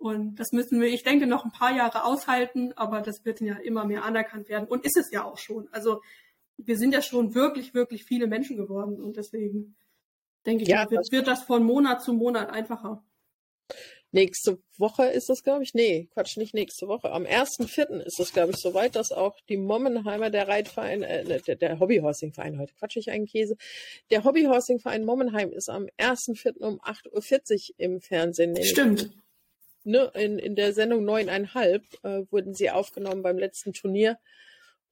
[0.04, 3.56] und das müssen wir, ich denke, noch ein paar Jahre aushalten, aber das wird ja
[3.56, 5.70] immer mehr anerkannt werden und ist es ja auch schon.
[5.72, 6.02] Also
[6.58, 9.78] wir sind ja schon wirklich, wirklich viele Menschen geworden und deswegen
[10.46, 13.02] denke ich, ja, wird, wird das von Monat zu Monat einfacher.
[14.12, 15.74] Nächste Woche ist das, glaube ich.
[15.74, 17.10] Nee, Quatsch, nicht nächste Woche.
[17.10, 18.02] Am 1.4.
[18.02, 21.80] ist das, glaube ich, soweit, dass auch die Mommenheimer, der Reitverein, äh, ne, der, der
[21.80, 23.56] Hobbyhorsing-Verein, heute quatsch ich einen Käse.
[24.12, 26.60] Der Hobbyhorsing-Verein Mommenheim ist am 1.4.
[26.60, 28.62] um 8.40 Uhr im Fernsehen.
[28.64, 29.10] Stimmt
[29.84, 34.18] ne, in, in der Sendung neuneinhalb äh, wurden sie aufgenommen beim letzten Turnier.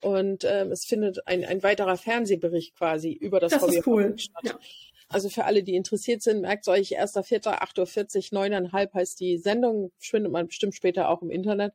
[0.01, 4.17] Und ähm, es findet ein, ein weiterer Fernsehbericht quasi über das, das Hobby cool.
[4.17, 4.43] statt.
[4.43, 4.59] Ja.
[5.09, 9.91] Also für alle, die interessiert sind, merkt euch, 1.4., 8.40 Uhr, 9.30 heißt die Sendung,
[9.99, 11.73] findet man bestimmt später auch im Internet.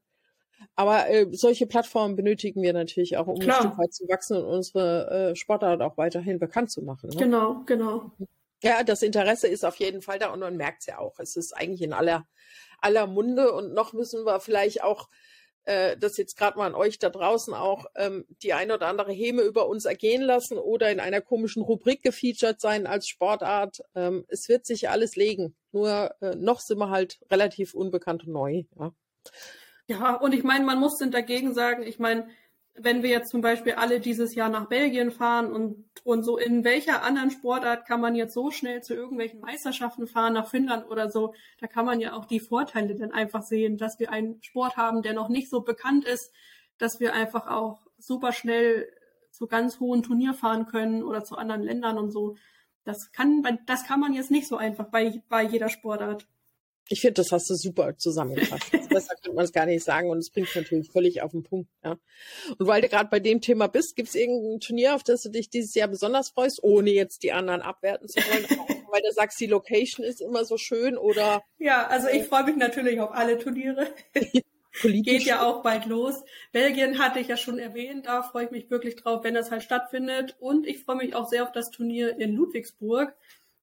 [0.74, 3.56] Aber äh, solche Plattformen benötigen wir natürlich auch, um Klar.
[3.56, 7.10] ein Stück weit zu wachsen und unsere äh, Sportart auch weiterhin bekannt zu machen.
[7.10, 7.16] Ne?
[7.16, 8.10] Genau, genau.
[8.62, 11.18] Ja, das Interesse ist auf jeden Fall da und man merkt es ja auch.
[11.18, 12.26] Es ist eigentlich in aller
[12.80, 15.08] aller Munde und noch müssen wir vielleicht auch
[15.64, 19.12] äh, das jetzt gerade mal an euch da draußen auch ähm, die eine oder andere
[19.12, 23.80] Häme über uns ergehen lassen oder in einer komischen Rubrik gefeatured sein als Sportart.
[23.94, 25.56] Ähm, es wird sich alles legen.
[25.72, 28.64] Nur äh, noch sind wir halt relativ unbekannt und neu.
[28.78, 28.92] Ja,
[29.88, 32.28] ja und ich meine, man muss denn dagegen sagen, ich meine,
[32.78, 36.64] wenn wir jetzt zum Beispiel alle dieses Jahr nach Belgien fahren und, und so, in
[36.64, 41.10] welcher anderen Sportart kann man jetzt so schnell zu irgendwelchen Meisterschaften fahren, nach Finnland oder
[41.10, 44.76] so, da kann man ja auch die Vorteile dann einfach sehen, dass wir einen Sport
[44.76, 46.32] haben, der noch nicht so bekannt ist,
[46.78, 48.88] dass wir einfach auch super schnell
[49.30, 52.36] zu ganz hohen Turnier fahren können oder zu anderen Ländern und so.
[52.84, 56.26] Das kann, das kann man jetzt nicht so einfach bei, bei jeder Sportart.
[56.88, 58.70] Ich finde, das hast du super zusammengefasst.
[58.88, 61.68] Besser könnte man es gar nicht sagen und es bringt natürlich völlig auf den Punkt.
[61.84, 61.96] Ja.
[62.58, 65.30] Und weil du gerade bei dem Thema bist, gibt es irgendein Turnier, auf das du
[65.30, 68.44] dich dieses Jahr besonders freust, ohne jetzt die anderen abwerten zu wollen,
[68.90, 71.42] weil du sagst, die Location ist immer so schön oder?
[71.58, 73.88] Ja, also ich freue mich natürlich auf alle Turniere.
[74.82, 76.22] Geht ja auch bald los.
[76.52, 79.62] Belgien hatte ich ja schon erwähnt, da freue ich mich wirklich drauf, wenn das halt
[79.62, 80.36] stattfindet.
[80.38, 83.16] Und ich freue mich auch sehr auf das Turnier in Ludwigsburg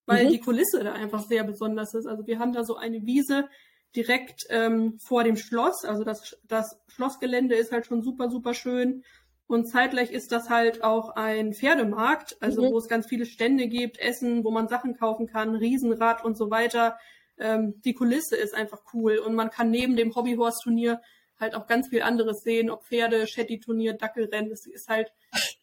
[0.05, 0.29] weil mhm.
[0.31, 2.05] die Kulisse da einfach sehr besonders ist.
[2.05, 3.47] Also wir haben da so eine Wiese
[3.95, 5.85] direkt ähm, vor dem Schloss.
[5.85, 9.03] Also das, das Schlossgelände ist halt schon super, super schön.
[9.45, 12.71] Und zeitgleich ist das halt auch ein Pferdemarkt, also mhm.
[12.71, 16.49] wo es ganz viele Stände gibt, Essen, wo man Sachen kaufen kann, Riesenrad und so
[16.49, 16.97] weiter.
[17.37, 21.01] Ähm, die Kulisse ist einfach cool und man kann neben dem Hobbyhorse-Turnier
[21.39, 24.51] halt auch ganz viel anderes sehen, ob Pferde, Shetty-Turnier, Dackelrennen.
[24.51, 25.11] Es ist halt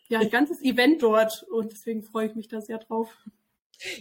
[0.08, 3.16] ja ein ganzes Event dort und deswegen freue ich mich da sehr drauf.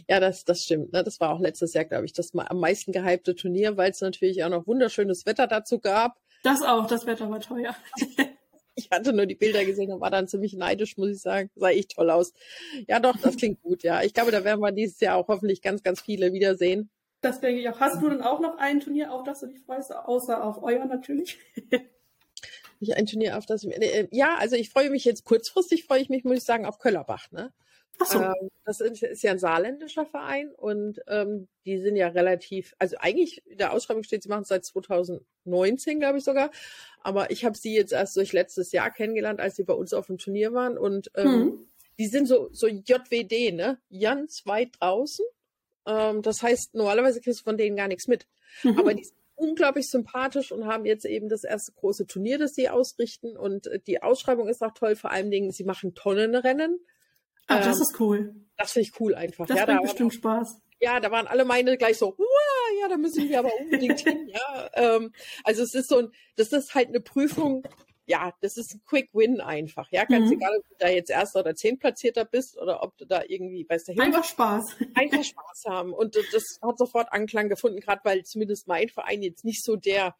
[0.07, 0.93] Ja, das, das stimmt.
[0.93, 1.03] Ne?
[1.03, 4.43] Das war auch letztes Jahr, glaube ich, das am meisten gehypte Turnier, weil es natürlich
[4.43, 6.17] auch noch wunderschönes Wetter dazu gab.
[6.43, 7.75] Das auch, das Wetter war teuer.
[8.75, 11.49] ich hatte nur die Bilder gesehen und war dann ziemlich neidisch, muss ich sagen.
[11.55, 12.33] Sah echt toll aus.
[12.87, 14.01] Ja, doch, das klingt gut, ja.
[14.03, 16.89] Ich glaube, da werden wir dieses Jahr auch hoffentlich ganz, ganz viele wiedersehen.
[17.21, 17.79] Das denke ich auch.
[17.79, 20.85] Hast du denn auch noch ein Turnier, auf das du dich freust, außer auf euer
[20.85, 21.37] natürlich?
[22.79, 23.65] ich ein Turnier auf das.
[23.65, 26.79] Äh, ja, also ich freue mich jetzt kurzfristig, freue ich mich, muss ich sagen, auf
[26.79, 27.29] Köllerbach.
[27.31, 27.51] Ne?
[28.05, 28.21] So.
[28.21, 32.95] Ähm, das ist, ist, ja ein saarländischer Verein und ähm, die sind ja relativ, also
[32.99, 36.51] eigentlich in der Ausschreibung steht, sie machen es seit 2019, glaube ich sogar.
[37.01, 40.07] Aber ich habe sie jetzt erst durch letztes Jahr kennengelernt, als sie bei uns auf
[40.07, 40.77] dem Turnier waren.
[40.77, 41.67] Und ähm, hm.
[41.97, 43.79] die sind so, so JWD, ne?
[43.91, 45.25] Ganz weit draußen.
[45.85, 48.27] Ähm, das heißt, normalerweise kriegst du von denen gar nichts mit.
[48.63, 48.79] Mhm.
[48.79, 52.69] Aber die sind unglaublich sympathisch und haben jetzt eben das erste große Turnier, das sie
[52.69, 53.37] ausrichten.
[53.37, 56.79] Und äh, die Ausschreibung ist auch toll, vor allen Dingen, sie machen Tonnenrennen.
[57.49, 58.35] Ah, das ähm, ist cool.
[58.57, 59.45] Das finde ich cool einfach.
[59.45, 60.61] Das ja, bringt da bestimmt Spaß.
[60.81, 62.15] Ja, da waren alle meine gleich so,
[62.79, 64.29] ja, da müssen wir aber unbedingt hin.
[64.29, 65.11] Ja, ähm,
[65.43, 67.63] also es ist so ein, das ist halt eine Prüfung,
[68.05, 69.87] ja, das ist ein Quick Win einfach.
[69.91, 70.37] Ja, ganz mhm.
[70.37, 73.89] egal, ob du da jetzt Erster oder Zehntplatzierter bist oder ob du da irgendwie, weißt
[73.89, 74.77] du, einfach Spaß.
[74.95, 75.93] Einfach Spaß haben.
[75.93, 80.15] Und das hat sofort Anklang gefunden, gerade weil zumindest mein Verein jetzt nicht so der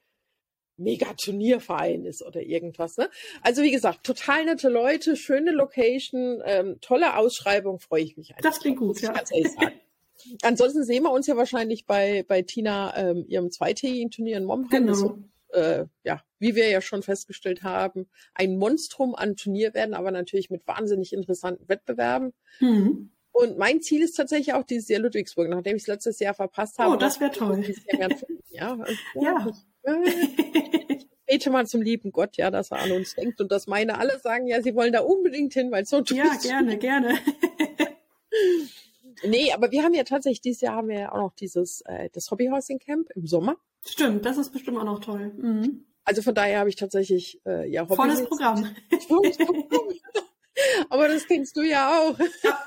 [0.79, 2.97] Mega-Turnierverein ist oder irgendwas.
[2.97, 3.09] Ne?
[3.41, 8.33] Also wie gesagt, total nette Leute, schöne Location, ähm, tolle Ausschreibung, freue ich mich.
[8.41, 9.13] Das klingt gut, ja.
[10.41, 14.69] Ansonsten sehen wir uns ja wahrscheinlich bei, bei Tina ähm, ihrem zweitägigen Turnier in Momheim.
[14.69, 15.17] Genau
[15.51, 20.49] äh, ja, wie wir ja schon festgestellt haben, ein Monstrum an Turnier werden, aber natürlich
[20.49, 22.33] mit wahnsinnig interessanten Wettbewerben.
[22.59, 23.11] Mhm.
[23.31, 26.77] Und mein Ziel ist tatsächlich auch dieses Jahr Ludwigsburg, nachdem ich es letztes Jahr verpasst
[26.77, 26.93] habe.
[26.93, 27.63] Oh, das wäre toll.
[27.91, 28.09] ja,
[28.49, 28.85] ja.
[29.15, 29.47] ja.
[30.03, 33.97] Ich, bete mal zum lieben Gott, ja, dass er an uns denkt und dass meine
[33.97, 37.19] alle sagen, ja, sie wollen da unbedingt hin, weil so toll Ja, gerne, gerne.
[39.23, 42.09] nee, aber wir haben ja tatsächlich, dieses Jahr haben wir ja auch noch dieses, äh,
[42.13, 43.57] das Hobbyhousing Camp im Sommer.
[43.85, 45.31] Stimmt, das ist bestimmt auch noch toll.
[45.37, 45.85] Mhm.
[46.03, 48.67] Also von daher habe ich tatsächlich äh, ja Hobby Volles Programm.
[50.89, 52.17] Aber das kennst du ja auch.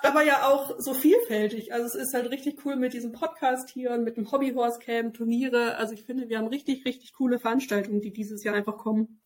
[0.02, 1.72] Aber ja auch so vielfältig.
[1.72, 5.14] Also es ist halt richtig cool mit diesem Podcast hier und mit dem Hobbyhorse Camp,
[5.14, 5.76] Turniere.
[5.76, 9.20] Also ich finde, wir haben richtig, richtig coole Veranstaltungen, die dieses Jahr einfach kommen.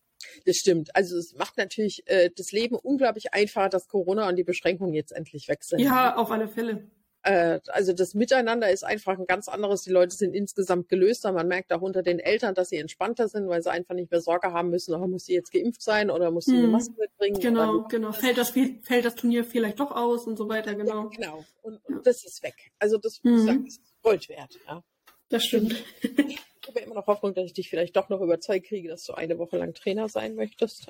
[0.45, 0.95] Das stimmt.
[0.95, 5.11] Also es macht natürlich äh, das Leben unglaublich einfacher, dass Corona und die Beschränkungen jetzt
[5.11, 5.79] endlich weg sind.
[5.79, 6.89] Ja, auf alle Fälle
[7.27, 9.83] äh, also das Miteinander ist einfach ein ganz anderes.
[9.83, 11.31] Die Leute sind insgesamt gelöster.
[11.31, 14.21] Man merkt auch unter den Eltern, dass sie entspannter sind, weil sie einfach nicht mehr
[14.21, 16.59] Sorge haben müssen, oh, muss sie jetzt geimpft sein oder muss sie hm.
[16.59, 17.39] eine Maske mitbringen.
[17.39, 18.11] Genau, genau.
[18.11, 21.03] Fällt das, fällt das Turnier vielleicht doch aus und so weiter, genau.
[21.03, 21.45] Ja, genau.
[21.61, 22.71] Und, und, das ist weg.
[22.79, 23.45] Also das, mhm.
[23.45, 24.59] sagen, das ist Gold wert.
[24.67, 24.83] Ja.
[25.29, 25.75] Das stimmt.
[26.01, 29.13] Ich habe immer noch Hoffnung, dass ich dich vielleicht doch noch überzeugt kriege, dass du
[29.13, 30.87] eine Woche lang Trainer sein möchtest.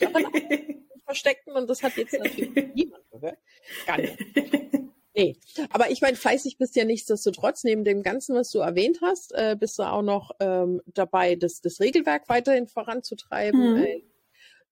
[1.04, 3.38] verstecken und das hat jetzt natürlich niemand gehört.
[3.86, 4.18] Gar nicht.
[5.16, 5.36] Nee,
[5.70, 9.56] aber ich meine, fleißig bist ja nichtsdestotrotz, neben dem Ganzen, was du erwähnt hast, äh,
[9.58, 13.74] bist du auch noch ähm, dabei, das, das Regelwerk weiterhin voranzutreiben.
[13.74, 13.84] Mhm.
[13.84, 14.02] Äh,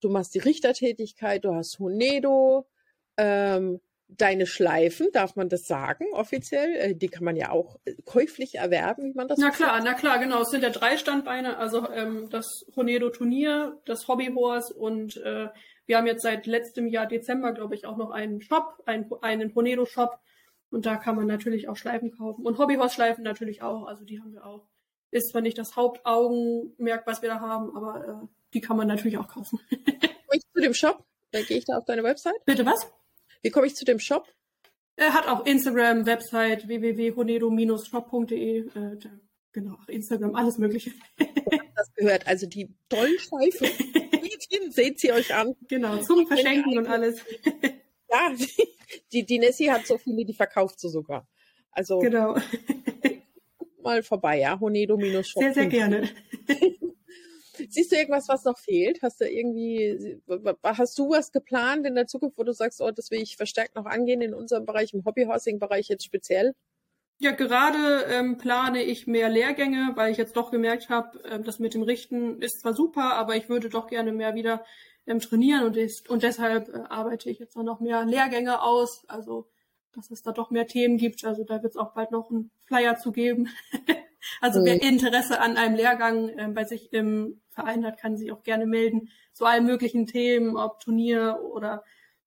[0.01, 2.67] du machst die Richtertätigkeit, du hast Hunedo,
[3.15, 3.79] ähm,
[4.17, 6.75] deine Schleifen, darf man das sagen offiziell?
[6.75, 9.85] Äh, die kann man ja auch äh, käuflich erwerben, wie man das Na klar, sagt.
[9.85, 10.41] na klar, genau.
[10.41, 15.47] Es sind ja drei Standbeine, also ähm, das Hunedo Turnier, das Hobbyhorse und äh,
[15.85, 19.53] wir haben jetzt seit letztem Jahr Dezember, glaube ich, auch noch einen Shop, einen, einen
[19.53, 20.19] Hunedo Shop,
[20.73, 22.45] und da kann man natürlich auch Schleifen kaufen.
[22.45, 23.85] Und Hobbyhorse-Schleifen natürlich auch.
[23.85, 24.67] Also die haben wir auch.
[25.11, 29.19] Ist zwar nicht das Hauptaugenmerk, was wir da haben, aber äh, die kann man natürlich
[29.19, 29.59] auch kaufen.
[29.69, 31.05] Komme ich zu dem Shop?
[31.31, 32.43] Gehe ich da auf deine Website.
[32.45, 32.91] Bitte was?
[33.41, 34.27] Wie komme ich zu dem Shop?
[34.95, 38.59] Er hat auch Instagram, Website www.honedo-shop.de.
[38.59, 38.97] Äh,
[39.51, 40.91] genau, Instagram, alles Mögliche.
[41.75, 42.27] das gehört.
[42.27, 43.67] Also die tollen Schleifen.
[44.71, 45.55] Seht sie euch an.
[45.67, 47.19] Genau, zum Verschenken und alles.
[48.13, 48.31] Ja,
[49.11, 51.27] die, die Nessie hat so viele, die verkauft sie sogar.
[51.71, 52.37] Also genau.
[53.81, 54.59] mal vorbei, ja.
[54.59, 55.41] Honedo-Shop.
[55.41, 56.09] Sehr, sehr gerne.
[57.69, 59.01] Siehst du irgendwas, was noch fehlt?
[59.01, 60.19] Hast du irgendwie,
[60.63, 63.75] hast du was geplant in der Zukunft, wo du sagst, oh, das will ich verstärkt
[63.75, 66.55] noch angehen in unserem Bereich, im Hobbyhousing-Bereich jetzt speziell?
[67.19, 71.59] Ja, gerade ähm, plane ich mehr Lehrgänge, weil ich jetzt doch gemerkt habe, äh, das
[71.59, 74.65] mit dem Richten ist zwar super, aber ich würde doch gerne mehr wieder
[75.07, 79.03] ähm, trainieren und, ist, und deshalb äh, arbeite ich jetzt auch noch mehr Lehrgänge aus,
[79.07, 79.47] also
[79.95, 81.23] dass es da doch mehr Themen gibt.
[81.23, 83.49] Also da wird es auch bald noch einen Flyer zu geben.
[84.41, 84.65] also mhm.
[84.65, 88.65] wer Interesse an einem Lehrgang äh, bei sich im Verein hat, kann sich auch gerne
[88.65, 91.83] melden zu allen möglichen Themen, ob Turnier oder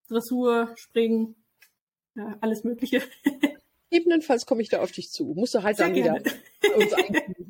[0.09, 1.35] Dressur, Springen,
[2.15, 3.03] ja, alles Mögliche.
[3.91, 5.35] Ebenfalls komme ich da auf dich zu.
[5.37, 6.21] Musst du halt Sehr dann gerne.
[6.21, 6.93] wieder uns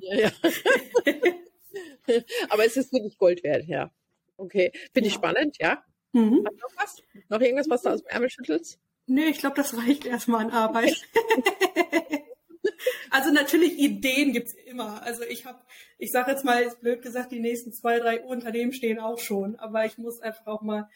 [0.00, 0.30] ja, ja.
[2.50, 3.90] Aber es ist wirklich Gold wert, ja.
[4.36, 5.06] Okay, finde ja.
[5.06, 5.84] ich spannend, ja.
[6.12, 6.46] Mhm.
[6.46, 6.96] Hast noch was?
[7.28, 8.78] Noch irgendwas, was du aus dem Ärmel schüttelst?
[9.06, 11.00] Nee, ich glaube, das reicht erstmal an Arbeit.
[13.10, 15.02] also natürlich Ideen gibt's immer.
[15.02, 15.58] Also ich habe,
[15.98, 19.56] ich sage jetzt mal, ist blöd gesagt, die nächsten zwei, drei Unternehmen stehen auch schon.
[19.56, 20.88] Aber ich muss einfach auch mal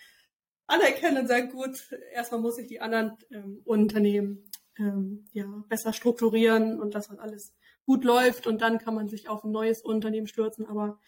[0.67, 6.81] anerkennen und sagen, gut, erstmal muss ich die anderen ähm, Unternehmen ähm, ja besser strukturieren
[6.81, 7.55] und dass das alles
[7.87, 10.67] gut läuft und dann kann man sich auf ein neues Unternehmen stürzen.
[10.67, 11.01] Aber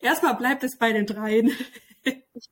[0.00, 1.52] erstmal bleibt es bei den dreien.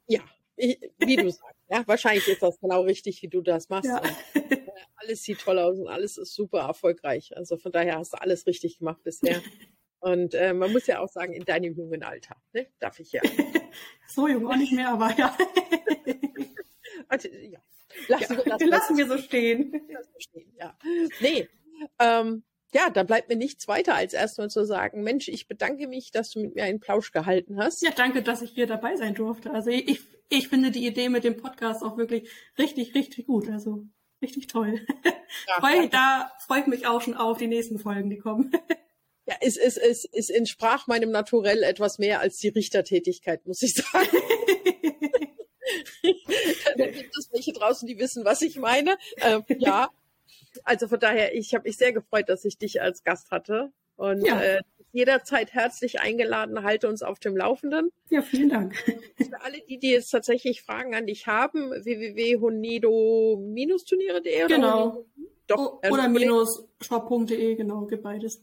[0.07, 0.21] ja,
[0.57, 1.57] wie du sagst.
[1.69, 3.89] Ja, wahrscheinlich ist das genau richtig, wie du das machst.
[3.89, 3.99] Ja.
[3.99, 7.37] Und, äh, alles sieht toll aus und alles ist super erfolgreich.
[7.37, 9.43] Also von daher hast du alles richtig gemacht bisher.
[10.01, 12.69] Und äh, man muss ja auch sagen, in deinem jungen Alter, ne?
[12.79, 13.23] darf ich ja.
[14.09, 15.37] so jung auch nicht mehr, aber ja.
[17.09, 17.61] also, ja.
[18.09, 19.73] Lassen, ja, wir, lassen, lassen wir so stehen.
[19.89, 20.79] Lassen wir stehen, ja.
[21.21, 21.49] Nee,
[21.99, 22.45] ähm,
[22.77, 26.31] ja, da bleibt mir nichts weiter, als erstmal zu sagen, Mensch, ich bedanke mich, dass
[26.31, 27.81] du mit mir einen Plausch gehalten hast.
[27.81, 29.51] Ja, danke, dass ich hier dabei sein durfte.
[29.51, 33.49] Also ich, ich finde die Idee mit dem Podcast auch wirklich richtig, richtig gut.
[33.49, 33.87] Also
[34.21, 34.87] richtig toll.
[35.49, 38.53] Ja, Freu, da freue ich mich auch schon auf die nächsten Folgen, die kommen.
[39.27, 43.75] Ja, es, es, es, es entsprach meinem Naturell etwas mehr als die Richtertätigkeit, muss ich
[43.75, 44.07] sagen.
[46.77, 48.99] Dann gibt es welche draußen, die wissen, was ich meine.
[49.23, 49.91] Ähm, ja,
[50.65, 53.73] also von daher, ich habe mich sehr gefreut, dass ich dich als Gast hatte.
[53.97, 54.41] Und ja.
[54.41, 54.61] äh,
[54.93, 57.91] jederzeit herzlich eingeladen, halte uns auf dem Laufenden.
[58.11, 58.77] Ja, vielen Dank.
[58.77, 65.05] Für alle, die, die jetzt tatsächlich Fragen an dich haben, www.honedo-turniere.de Genau.
[65.47, 68.43] Doch, o oder minus shop.de, genau, gibt beides.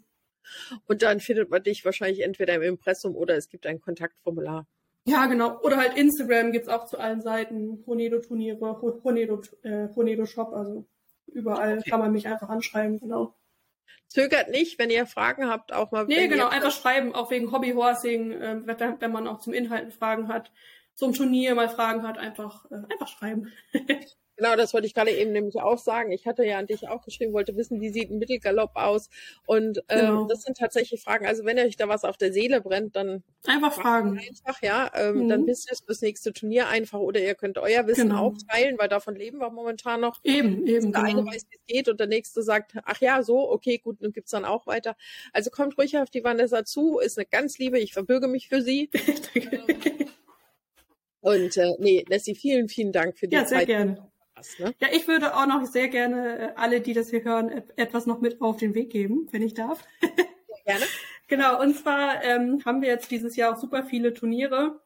[0.86, 4.68] Und dann findet man dich wahrscheinlich entweder im Impressum oder es gibt ein Kontaktformular.
[5.06, 5.60] Ja, genau.
[5.62, 7.84] Oder halt Instagram gibt es auch zu allen Seiten.
[7.86, 10.86] Honedo-Turniere, Honedo, äh, Honedo-Shop, also
[11.28, 11.90] überall okay.
[11.90, 13.36] kann man mich einfach anschreiben, genau.
[14.08, 16.06] Zögert nicht, wenn ihr Fragen habt, auch mal.
[16.06, 20.52] Nee, genau, einfach schreiben, auch wegen Hobbyhorsing, äh, wenn man auch zum Inhalten Fragen hat,
[20.94, 23.52] zum Turnier mal Fragen hat, einfach, äh, einfach schreiben.
[24.36, 26.12] Genau, das wollte ich gerade eben nämlich auch sagen.
[26.12, 29.10] Ich hatte ja an dich auch geschrieben, wollte wissen, wie sieht ein Mittelgalopp aus.
[29.46, 30.26] Und ähm, genau.
[30.26, 31.28] das sind tatsächlich Fragen.
[31.28, 34.18] Also wenn euch da was auf der Seele brennt, dann einfach fragen.
[34.18, 34.90] Einfach, ja.
[34.96, 35.30] Ähm, mhm.
[35.30, 38.28] Dann wisst ihr es fürs nächste Turnier einfach oder ihr könnt euer Wissen genau.
[38.28, 40.20] auch teilen, weil davon leben wir momentan noch.
[40.24, 40.92] Eben, eben.
[40.92, 41.20] Der genau.
[41.20, 44.14] eine weiß, wie es geht und der nächste sagt, ach ja, so, okay, gut, dann
[44.14, 44.96] gibt's dann auch weiter.
[45.32, 48.64] Also kommt ruhig auf die Vanessa zu, ist eine ganz liebe, ich verbürge mich für
[48.64, 48.90] sie.
[51.22, 53.68] und äh, nee, Nessie, vielen, vielen Dank für die ja, Zeit.
[53.68, 54.13] Sehr gerne
[54.44, 54.60] hast.
[54.60, 54.74] Ne?
[54.80, 58.22] Ja, ich würde auch noch sehr gerne äh, alle, die das hier hören, etwas noch
[58.22, 59.84] mit auf den Weg geben, wenn ich darf.
[60.66, 60.86] gerne.
[61.30, 64.82] Genau, und zwar ähm, haben wir jetzt dieses Jahr auch super viele Turniere.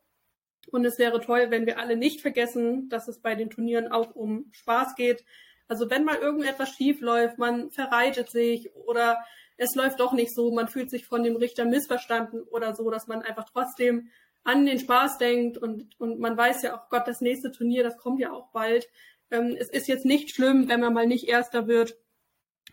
[0.71, 4.15] Und es wäre toll, wenn wir alle nicht vergessen, dass es bei den Turnieren auch
[4.15, 5.25] um Spaß geht.
[5.67, 9.17] Also wenn mal irgendetwas schief läuft, man verreitet sich oder
[9.57, 13.07] es läuft doch nicht so, man fühlt sich von dem Richter missverstanden oder so, dass
[13.07, 14.09] man einfach trotzdem
[14.43, 17.97] an den Spaß denkt und, und man weiß ja auch, Gott, das nächste Turnier, das
[17.97, 18.87] kommt ja auch bald.
[19.31, 21.97] Ähm, es ist jetzt nicht schlimm, wenn man mal nicht Erster wird,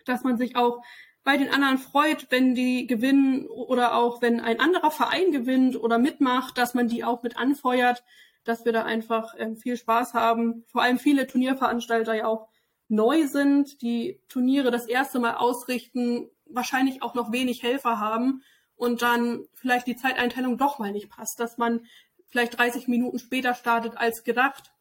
[0.05, 0.83] dass man sich auch
[1.25, 5.99] bei den anderen freut, wenn die gewinnen oder auch wenn ein anderer Verein gewinnt oder
[5.99, 8.05] mitmacht, dass man die auch mit anfeuert,
[8.45, 10.65] dass wir da einfach ähm, viel Spaß haben.
[10.67, 12.49] Vor allem viele Turnierveranstalter ja auch
[12.89, 18.43] neu sind, die Turniere das erste Mal ausrichten, wahrscheinlich auch noch wenig Helfer haben
[18.77, 21.87] und dann vielleicht die Zeiteinteilung doch mal nicht passt, dass man
[22.27, 24.74] vielleicht 30 Minuten später startet als gedacht,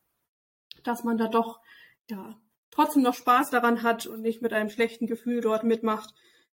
[0.84, 1.60] dass man da doch
[2.10, 2.40] ja,
[2.72, 6.14] trotzdem noch Spaß daran hat und nicht mit einem schlechten Gefühl dort mitmacht.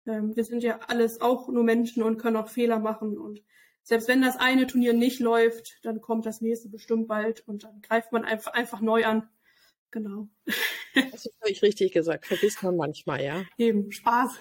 [0.08, 3.18] Ähm, wir sind ja alles auch nur Menschen und können auch Fehler machen.
[3.18, 3.42] Und
[3.84, 7.82] selbst wenn das eine Turnier nicht läuft, dann kommt das nächste bestimmt bald und dann
[7.82, 9.30] greift man einfach, einfach neu an.
[9.92, 10.28] Genau.
[11.12, 12.26] Das ist völlig richtig gesagt.
[12.26, 13.44] Vergisst man manchmal, ja.
[13.58, 14.32] Eben, Spaß.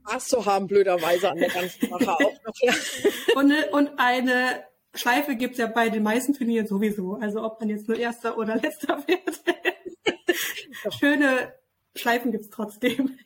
[0.00, 3.34] Spaß zu haben, blöderweise an der ganzen Sache auch noch.
[3.34, 4.64] Und, eine, und eine
[4.96, 7.14] Schleife gibt's ja bei den meisten Turnieren sowieso.
[7.14, 9.40] Also ob man jetzt nur Erster oder Letzter wird.
[10.98, 11.54] Schöne
[11.94, 13.18] Schleifen gibt's trotzdem.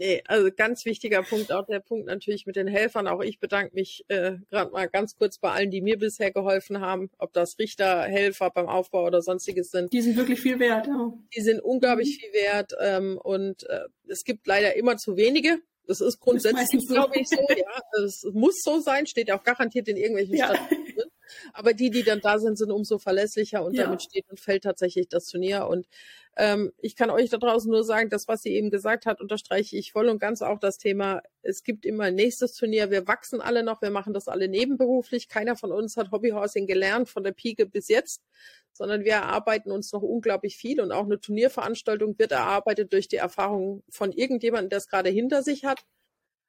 [0.00, 3.08] Nee, also ganz wichtiger Punkt, auch der Punkt natürlich mit den Helfern.
[3.08, 6.80] Auch ich bedanke mich äh, gerade mal ganz kurz bei allen, die mir bisher geholfen
[6.80, 9.92] haben, ob das Richter, Helfer beim Aufbau oder sonstiges sind.
[9.92, 11.12] Die sind wirklich viel wert, ja.
[11.36, 12.20] Die sind unglaublich mhm.
[12.20, 15.58] viel wert ähm, und äh, es gibt leider immer zu wenige.
[15.88, 17.36] Das ist grundsätzlich, glaube ich, so.
[17.36, 20.54] Ja, es muss so sein, steht auch garantiert in irgendwelchen ja.
[20.54, 21.07] Statuten.
[21.52, 23.84] Aber die, die dann da sind, sind umso verlässlicher und ja.
[23.84, 25.66] damit steht und fällt tatsächlich das Turnier.
[25.66, 25.86] Und
[26.36, 29.76] ähm, ich kann euch da draußen nur sagen, das, was sie eben gesagt hat, unterstreiche
[29.76, 33.40] ich voll und ganz auch das Thema, es gibt immer ein nächstes Turnier, wir wachsen
[33.40, 35.28] alle noch, wir machen das alle nebenberuflich.
[35.28, 38.22] Keiner von uns hat Hobbyhorsing gelernt von der Pike bis jetzt,
[38.72, 43.16] sondern wir erarbeiten uns noch unglaublich viel und auch eine Turnierveranstaltung wird erarbeitet durch die
[43.16, 45.84] Erfahrung von irgendjemandem, der es gerade hinter sich hat.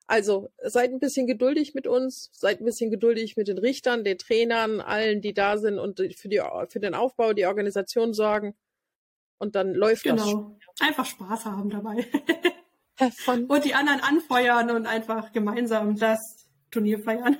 [0.09, 4.17] Also seid ein bisschen geduldig mit uns, seid ein bisschen geduldig mit den Richtern, den
[4.17, 8.55] Trainern, allen, die da sind und für, die, für den Aufbau, die Organisation sorgen.
[9.37, 10.15] Und dann läuft genau.
[10.15, 10.25] das.
[10.25, 10.57] Genau.
[10.79, 12.07] Einfach Spaß haben dabei.
[13.47, 17.37] und die anderen anfeuern und einfach gemeinsam das Turnier feiern.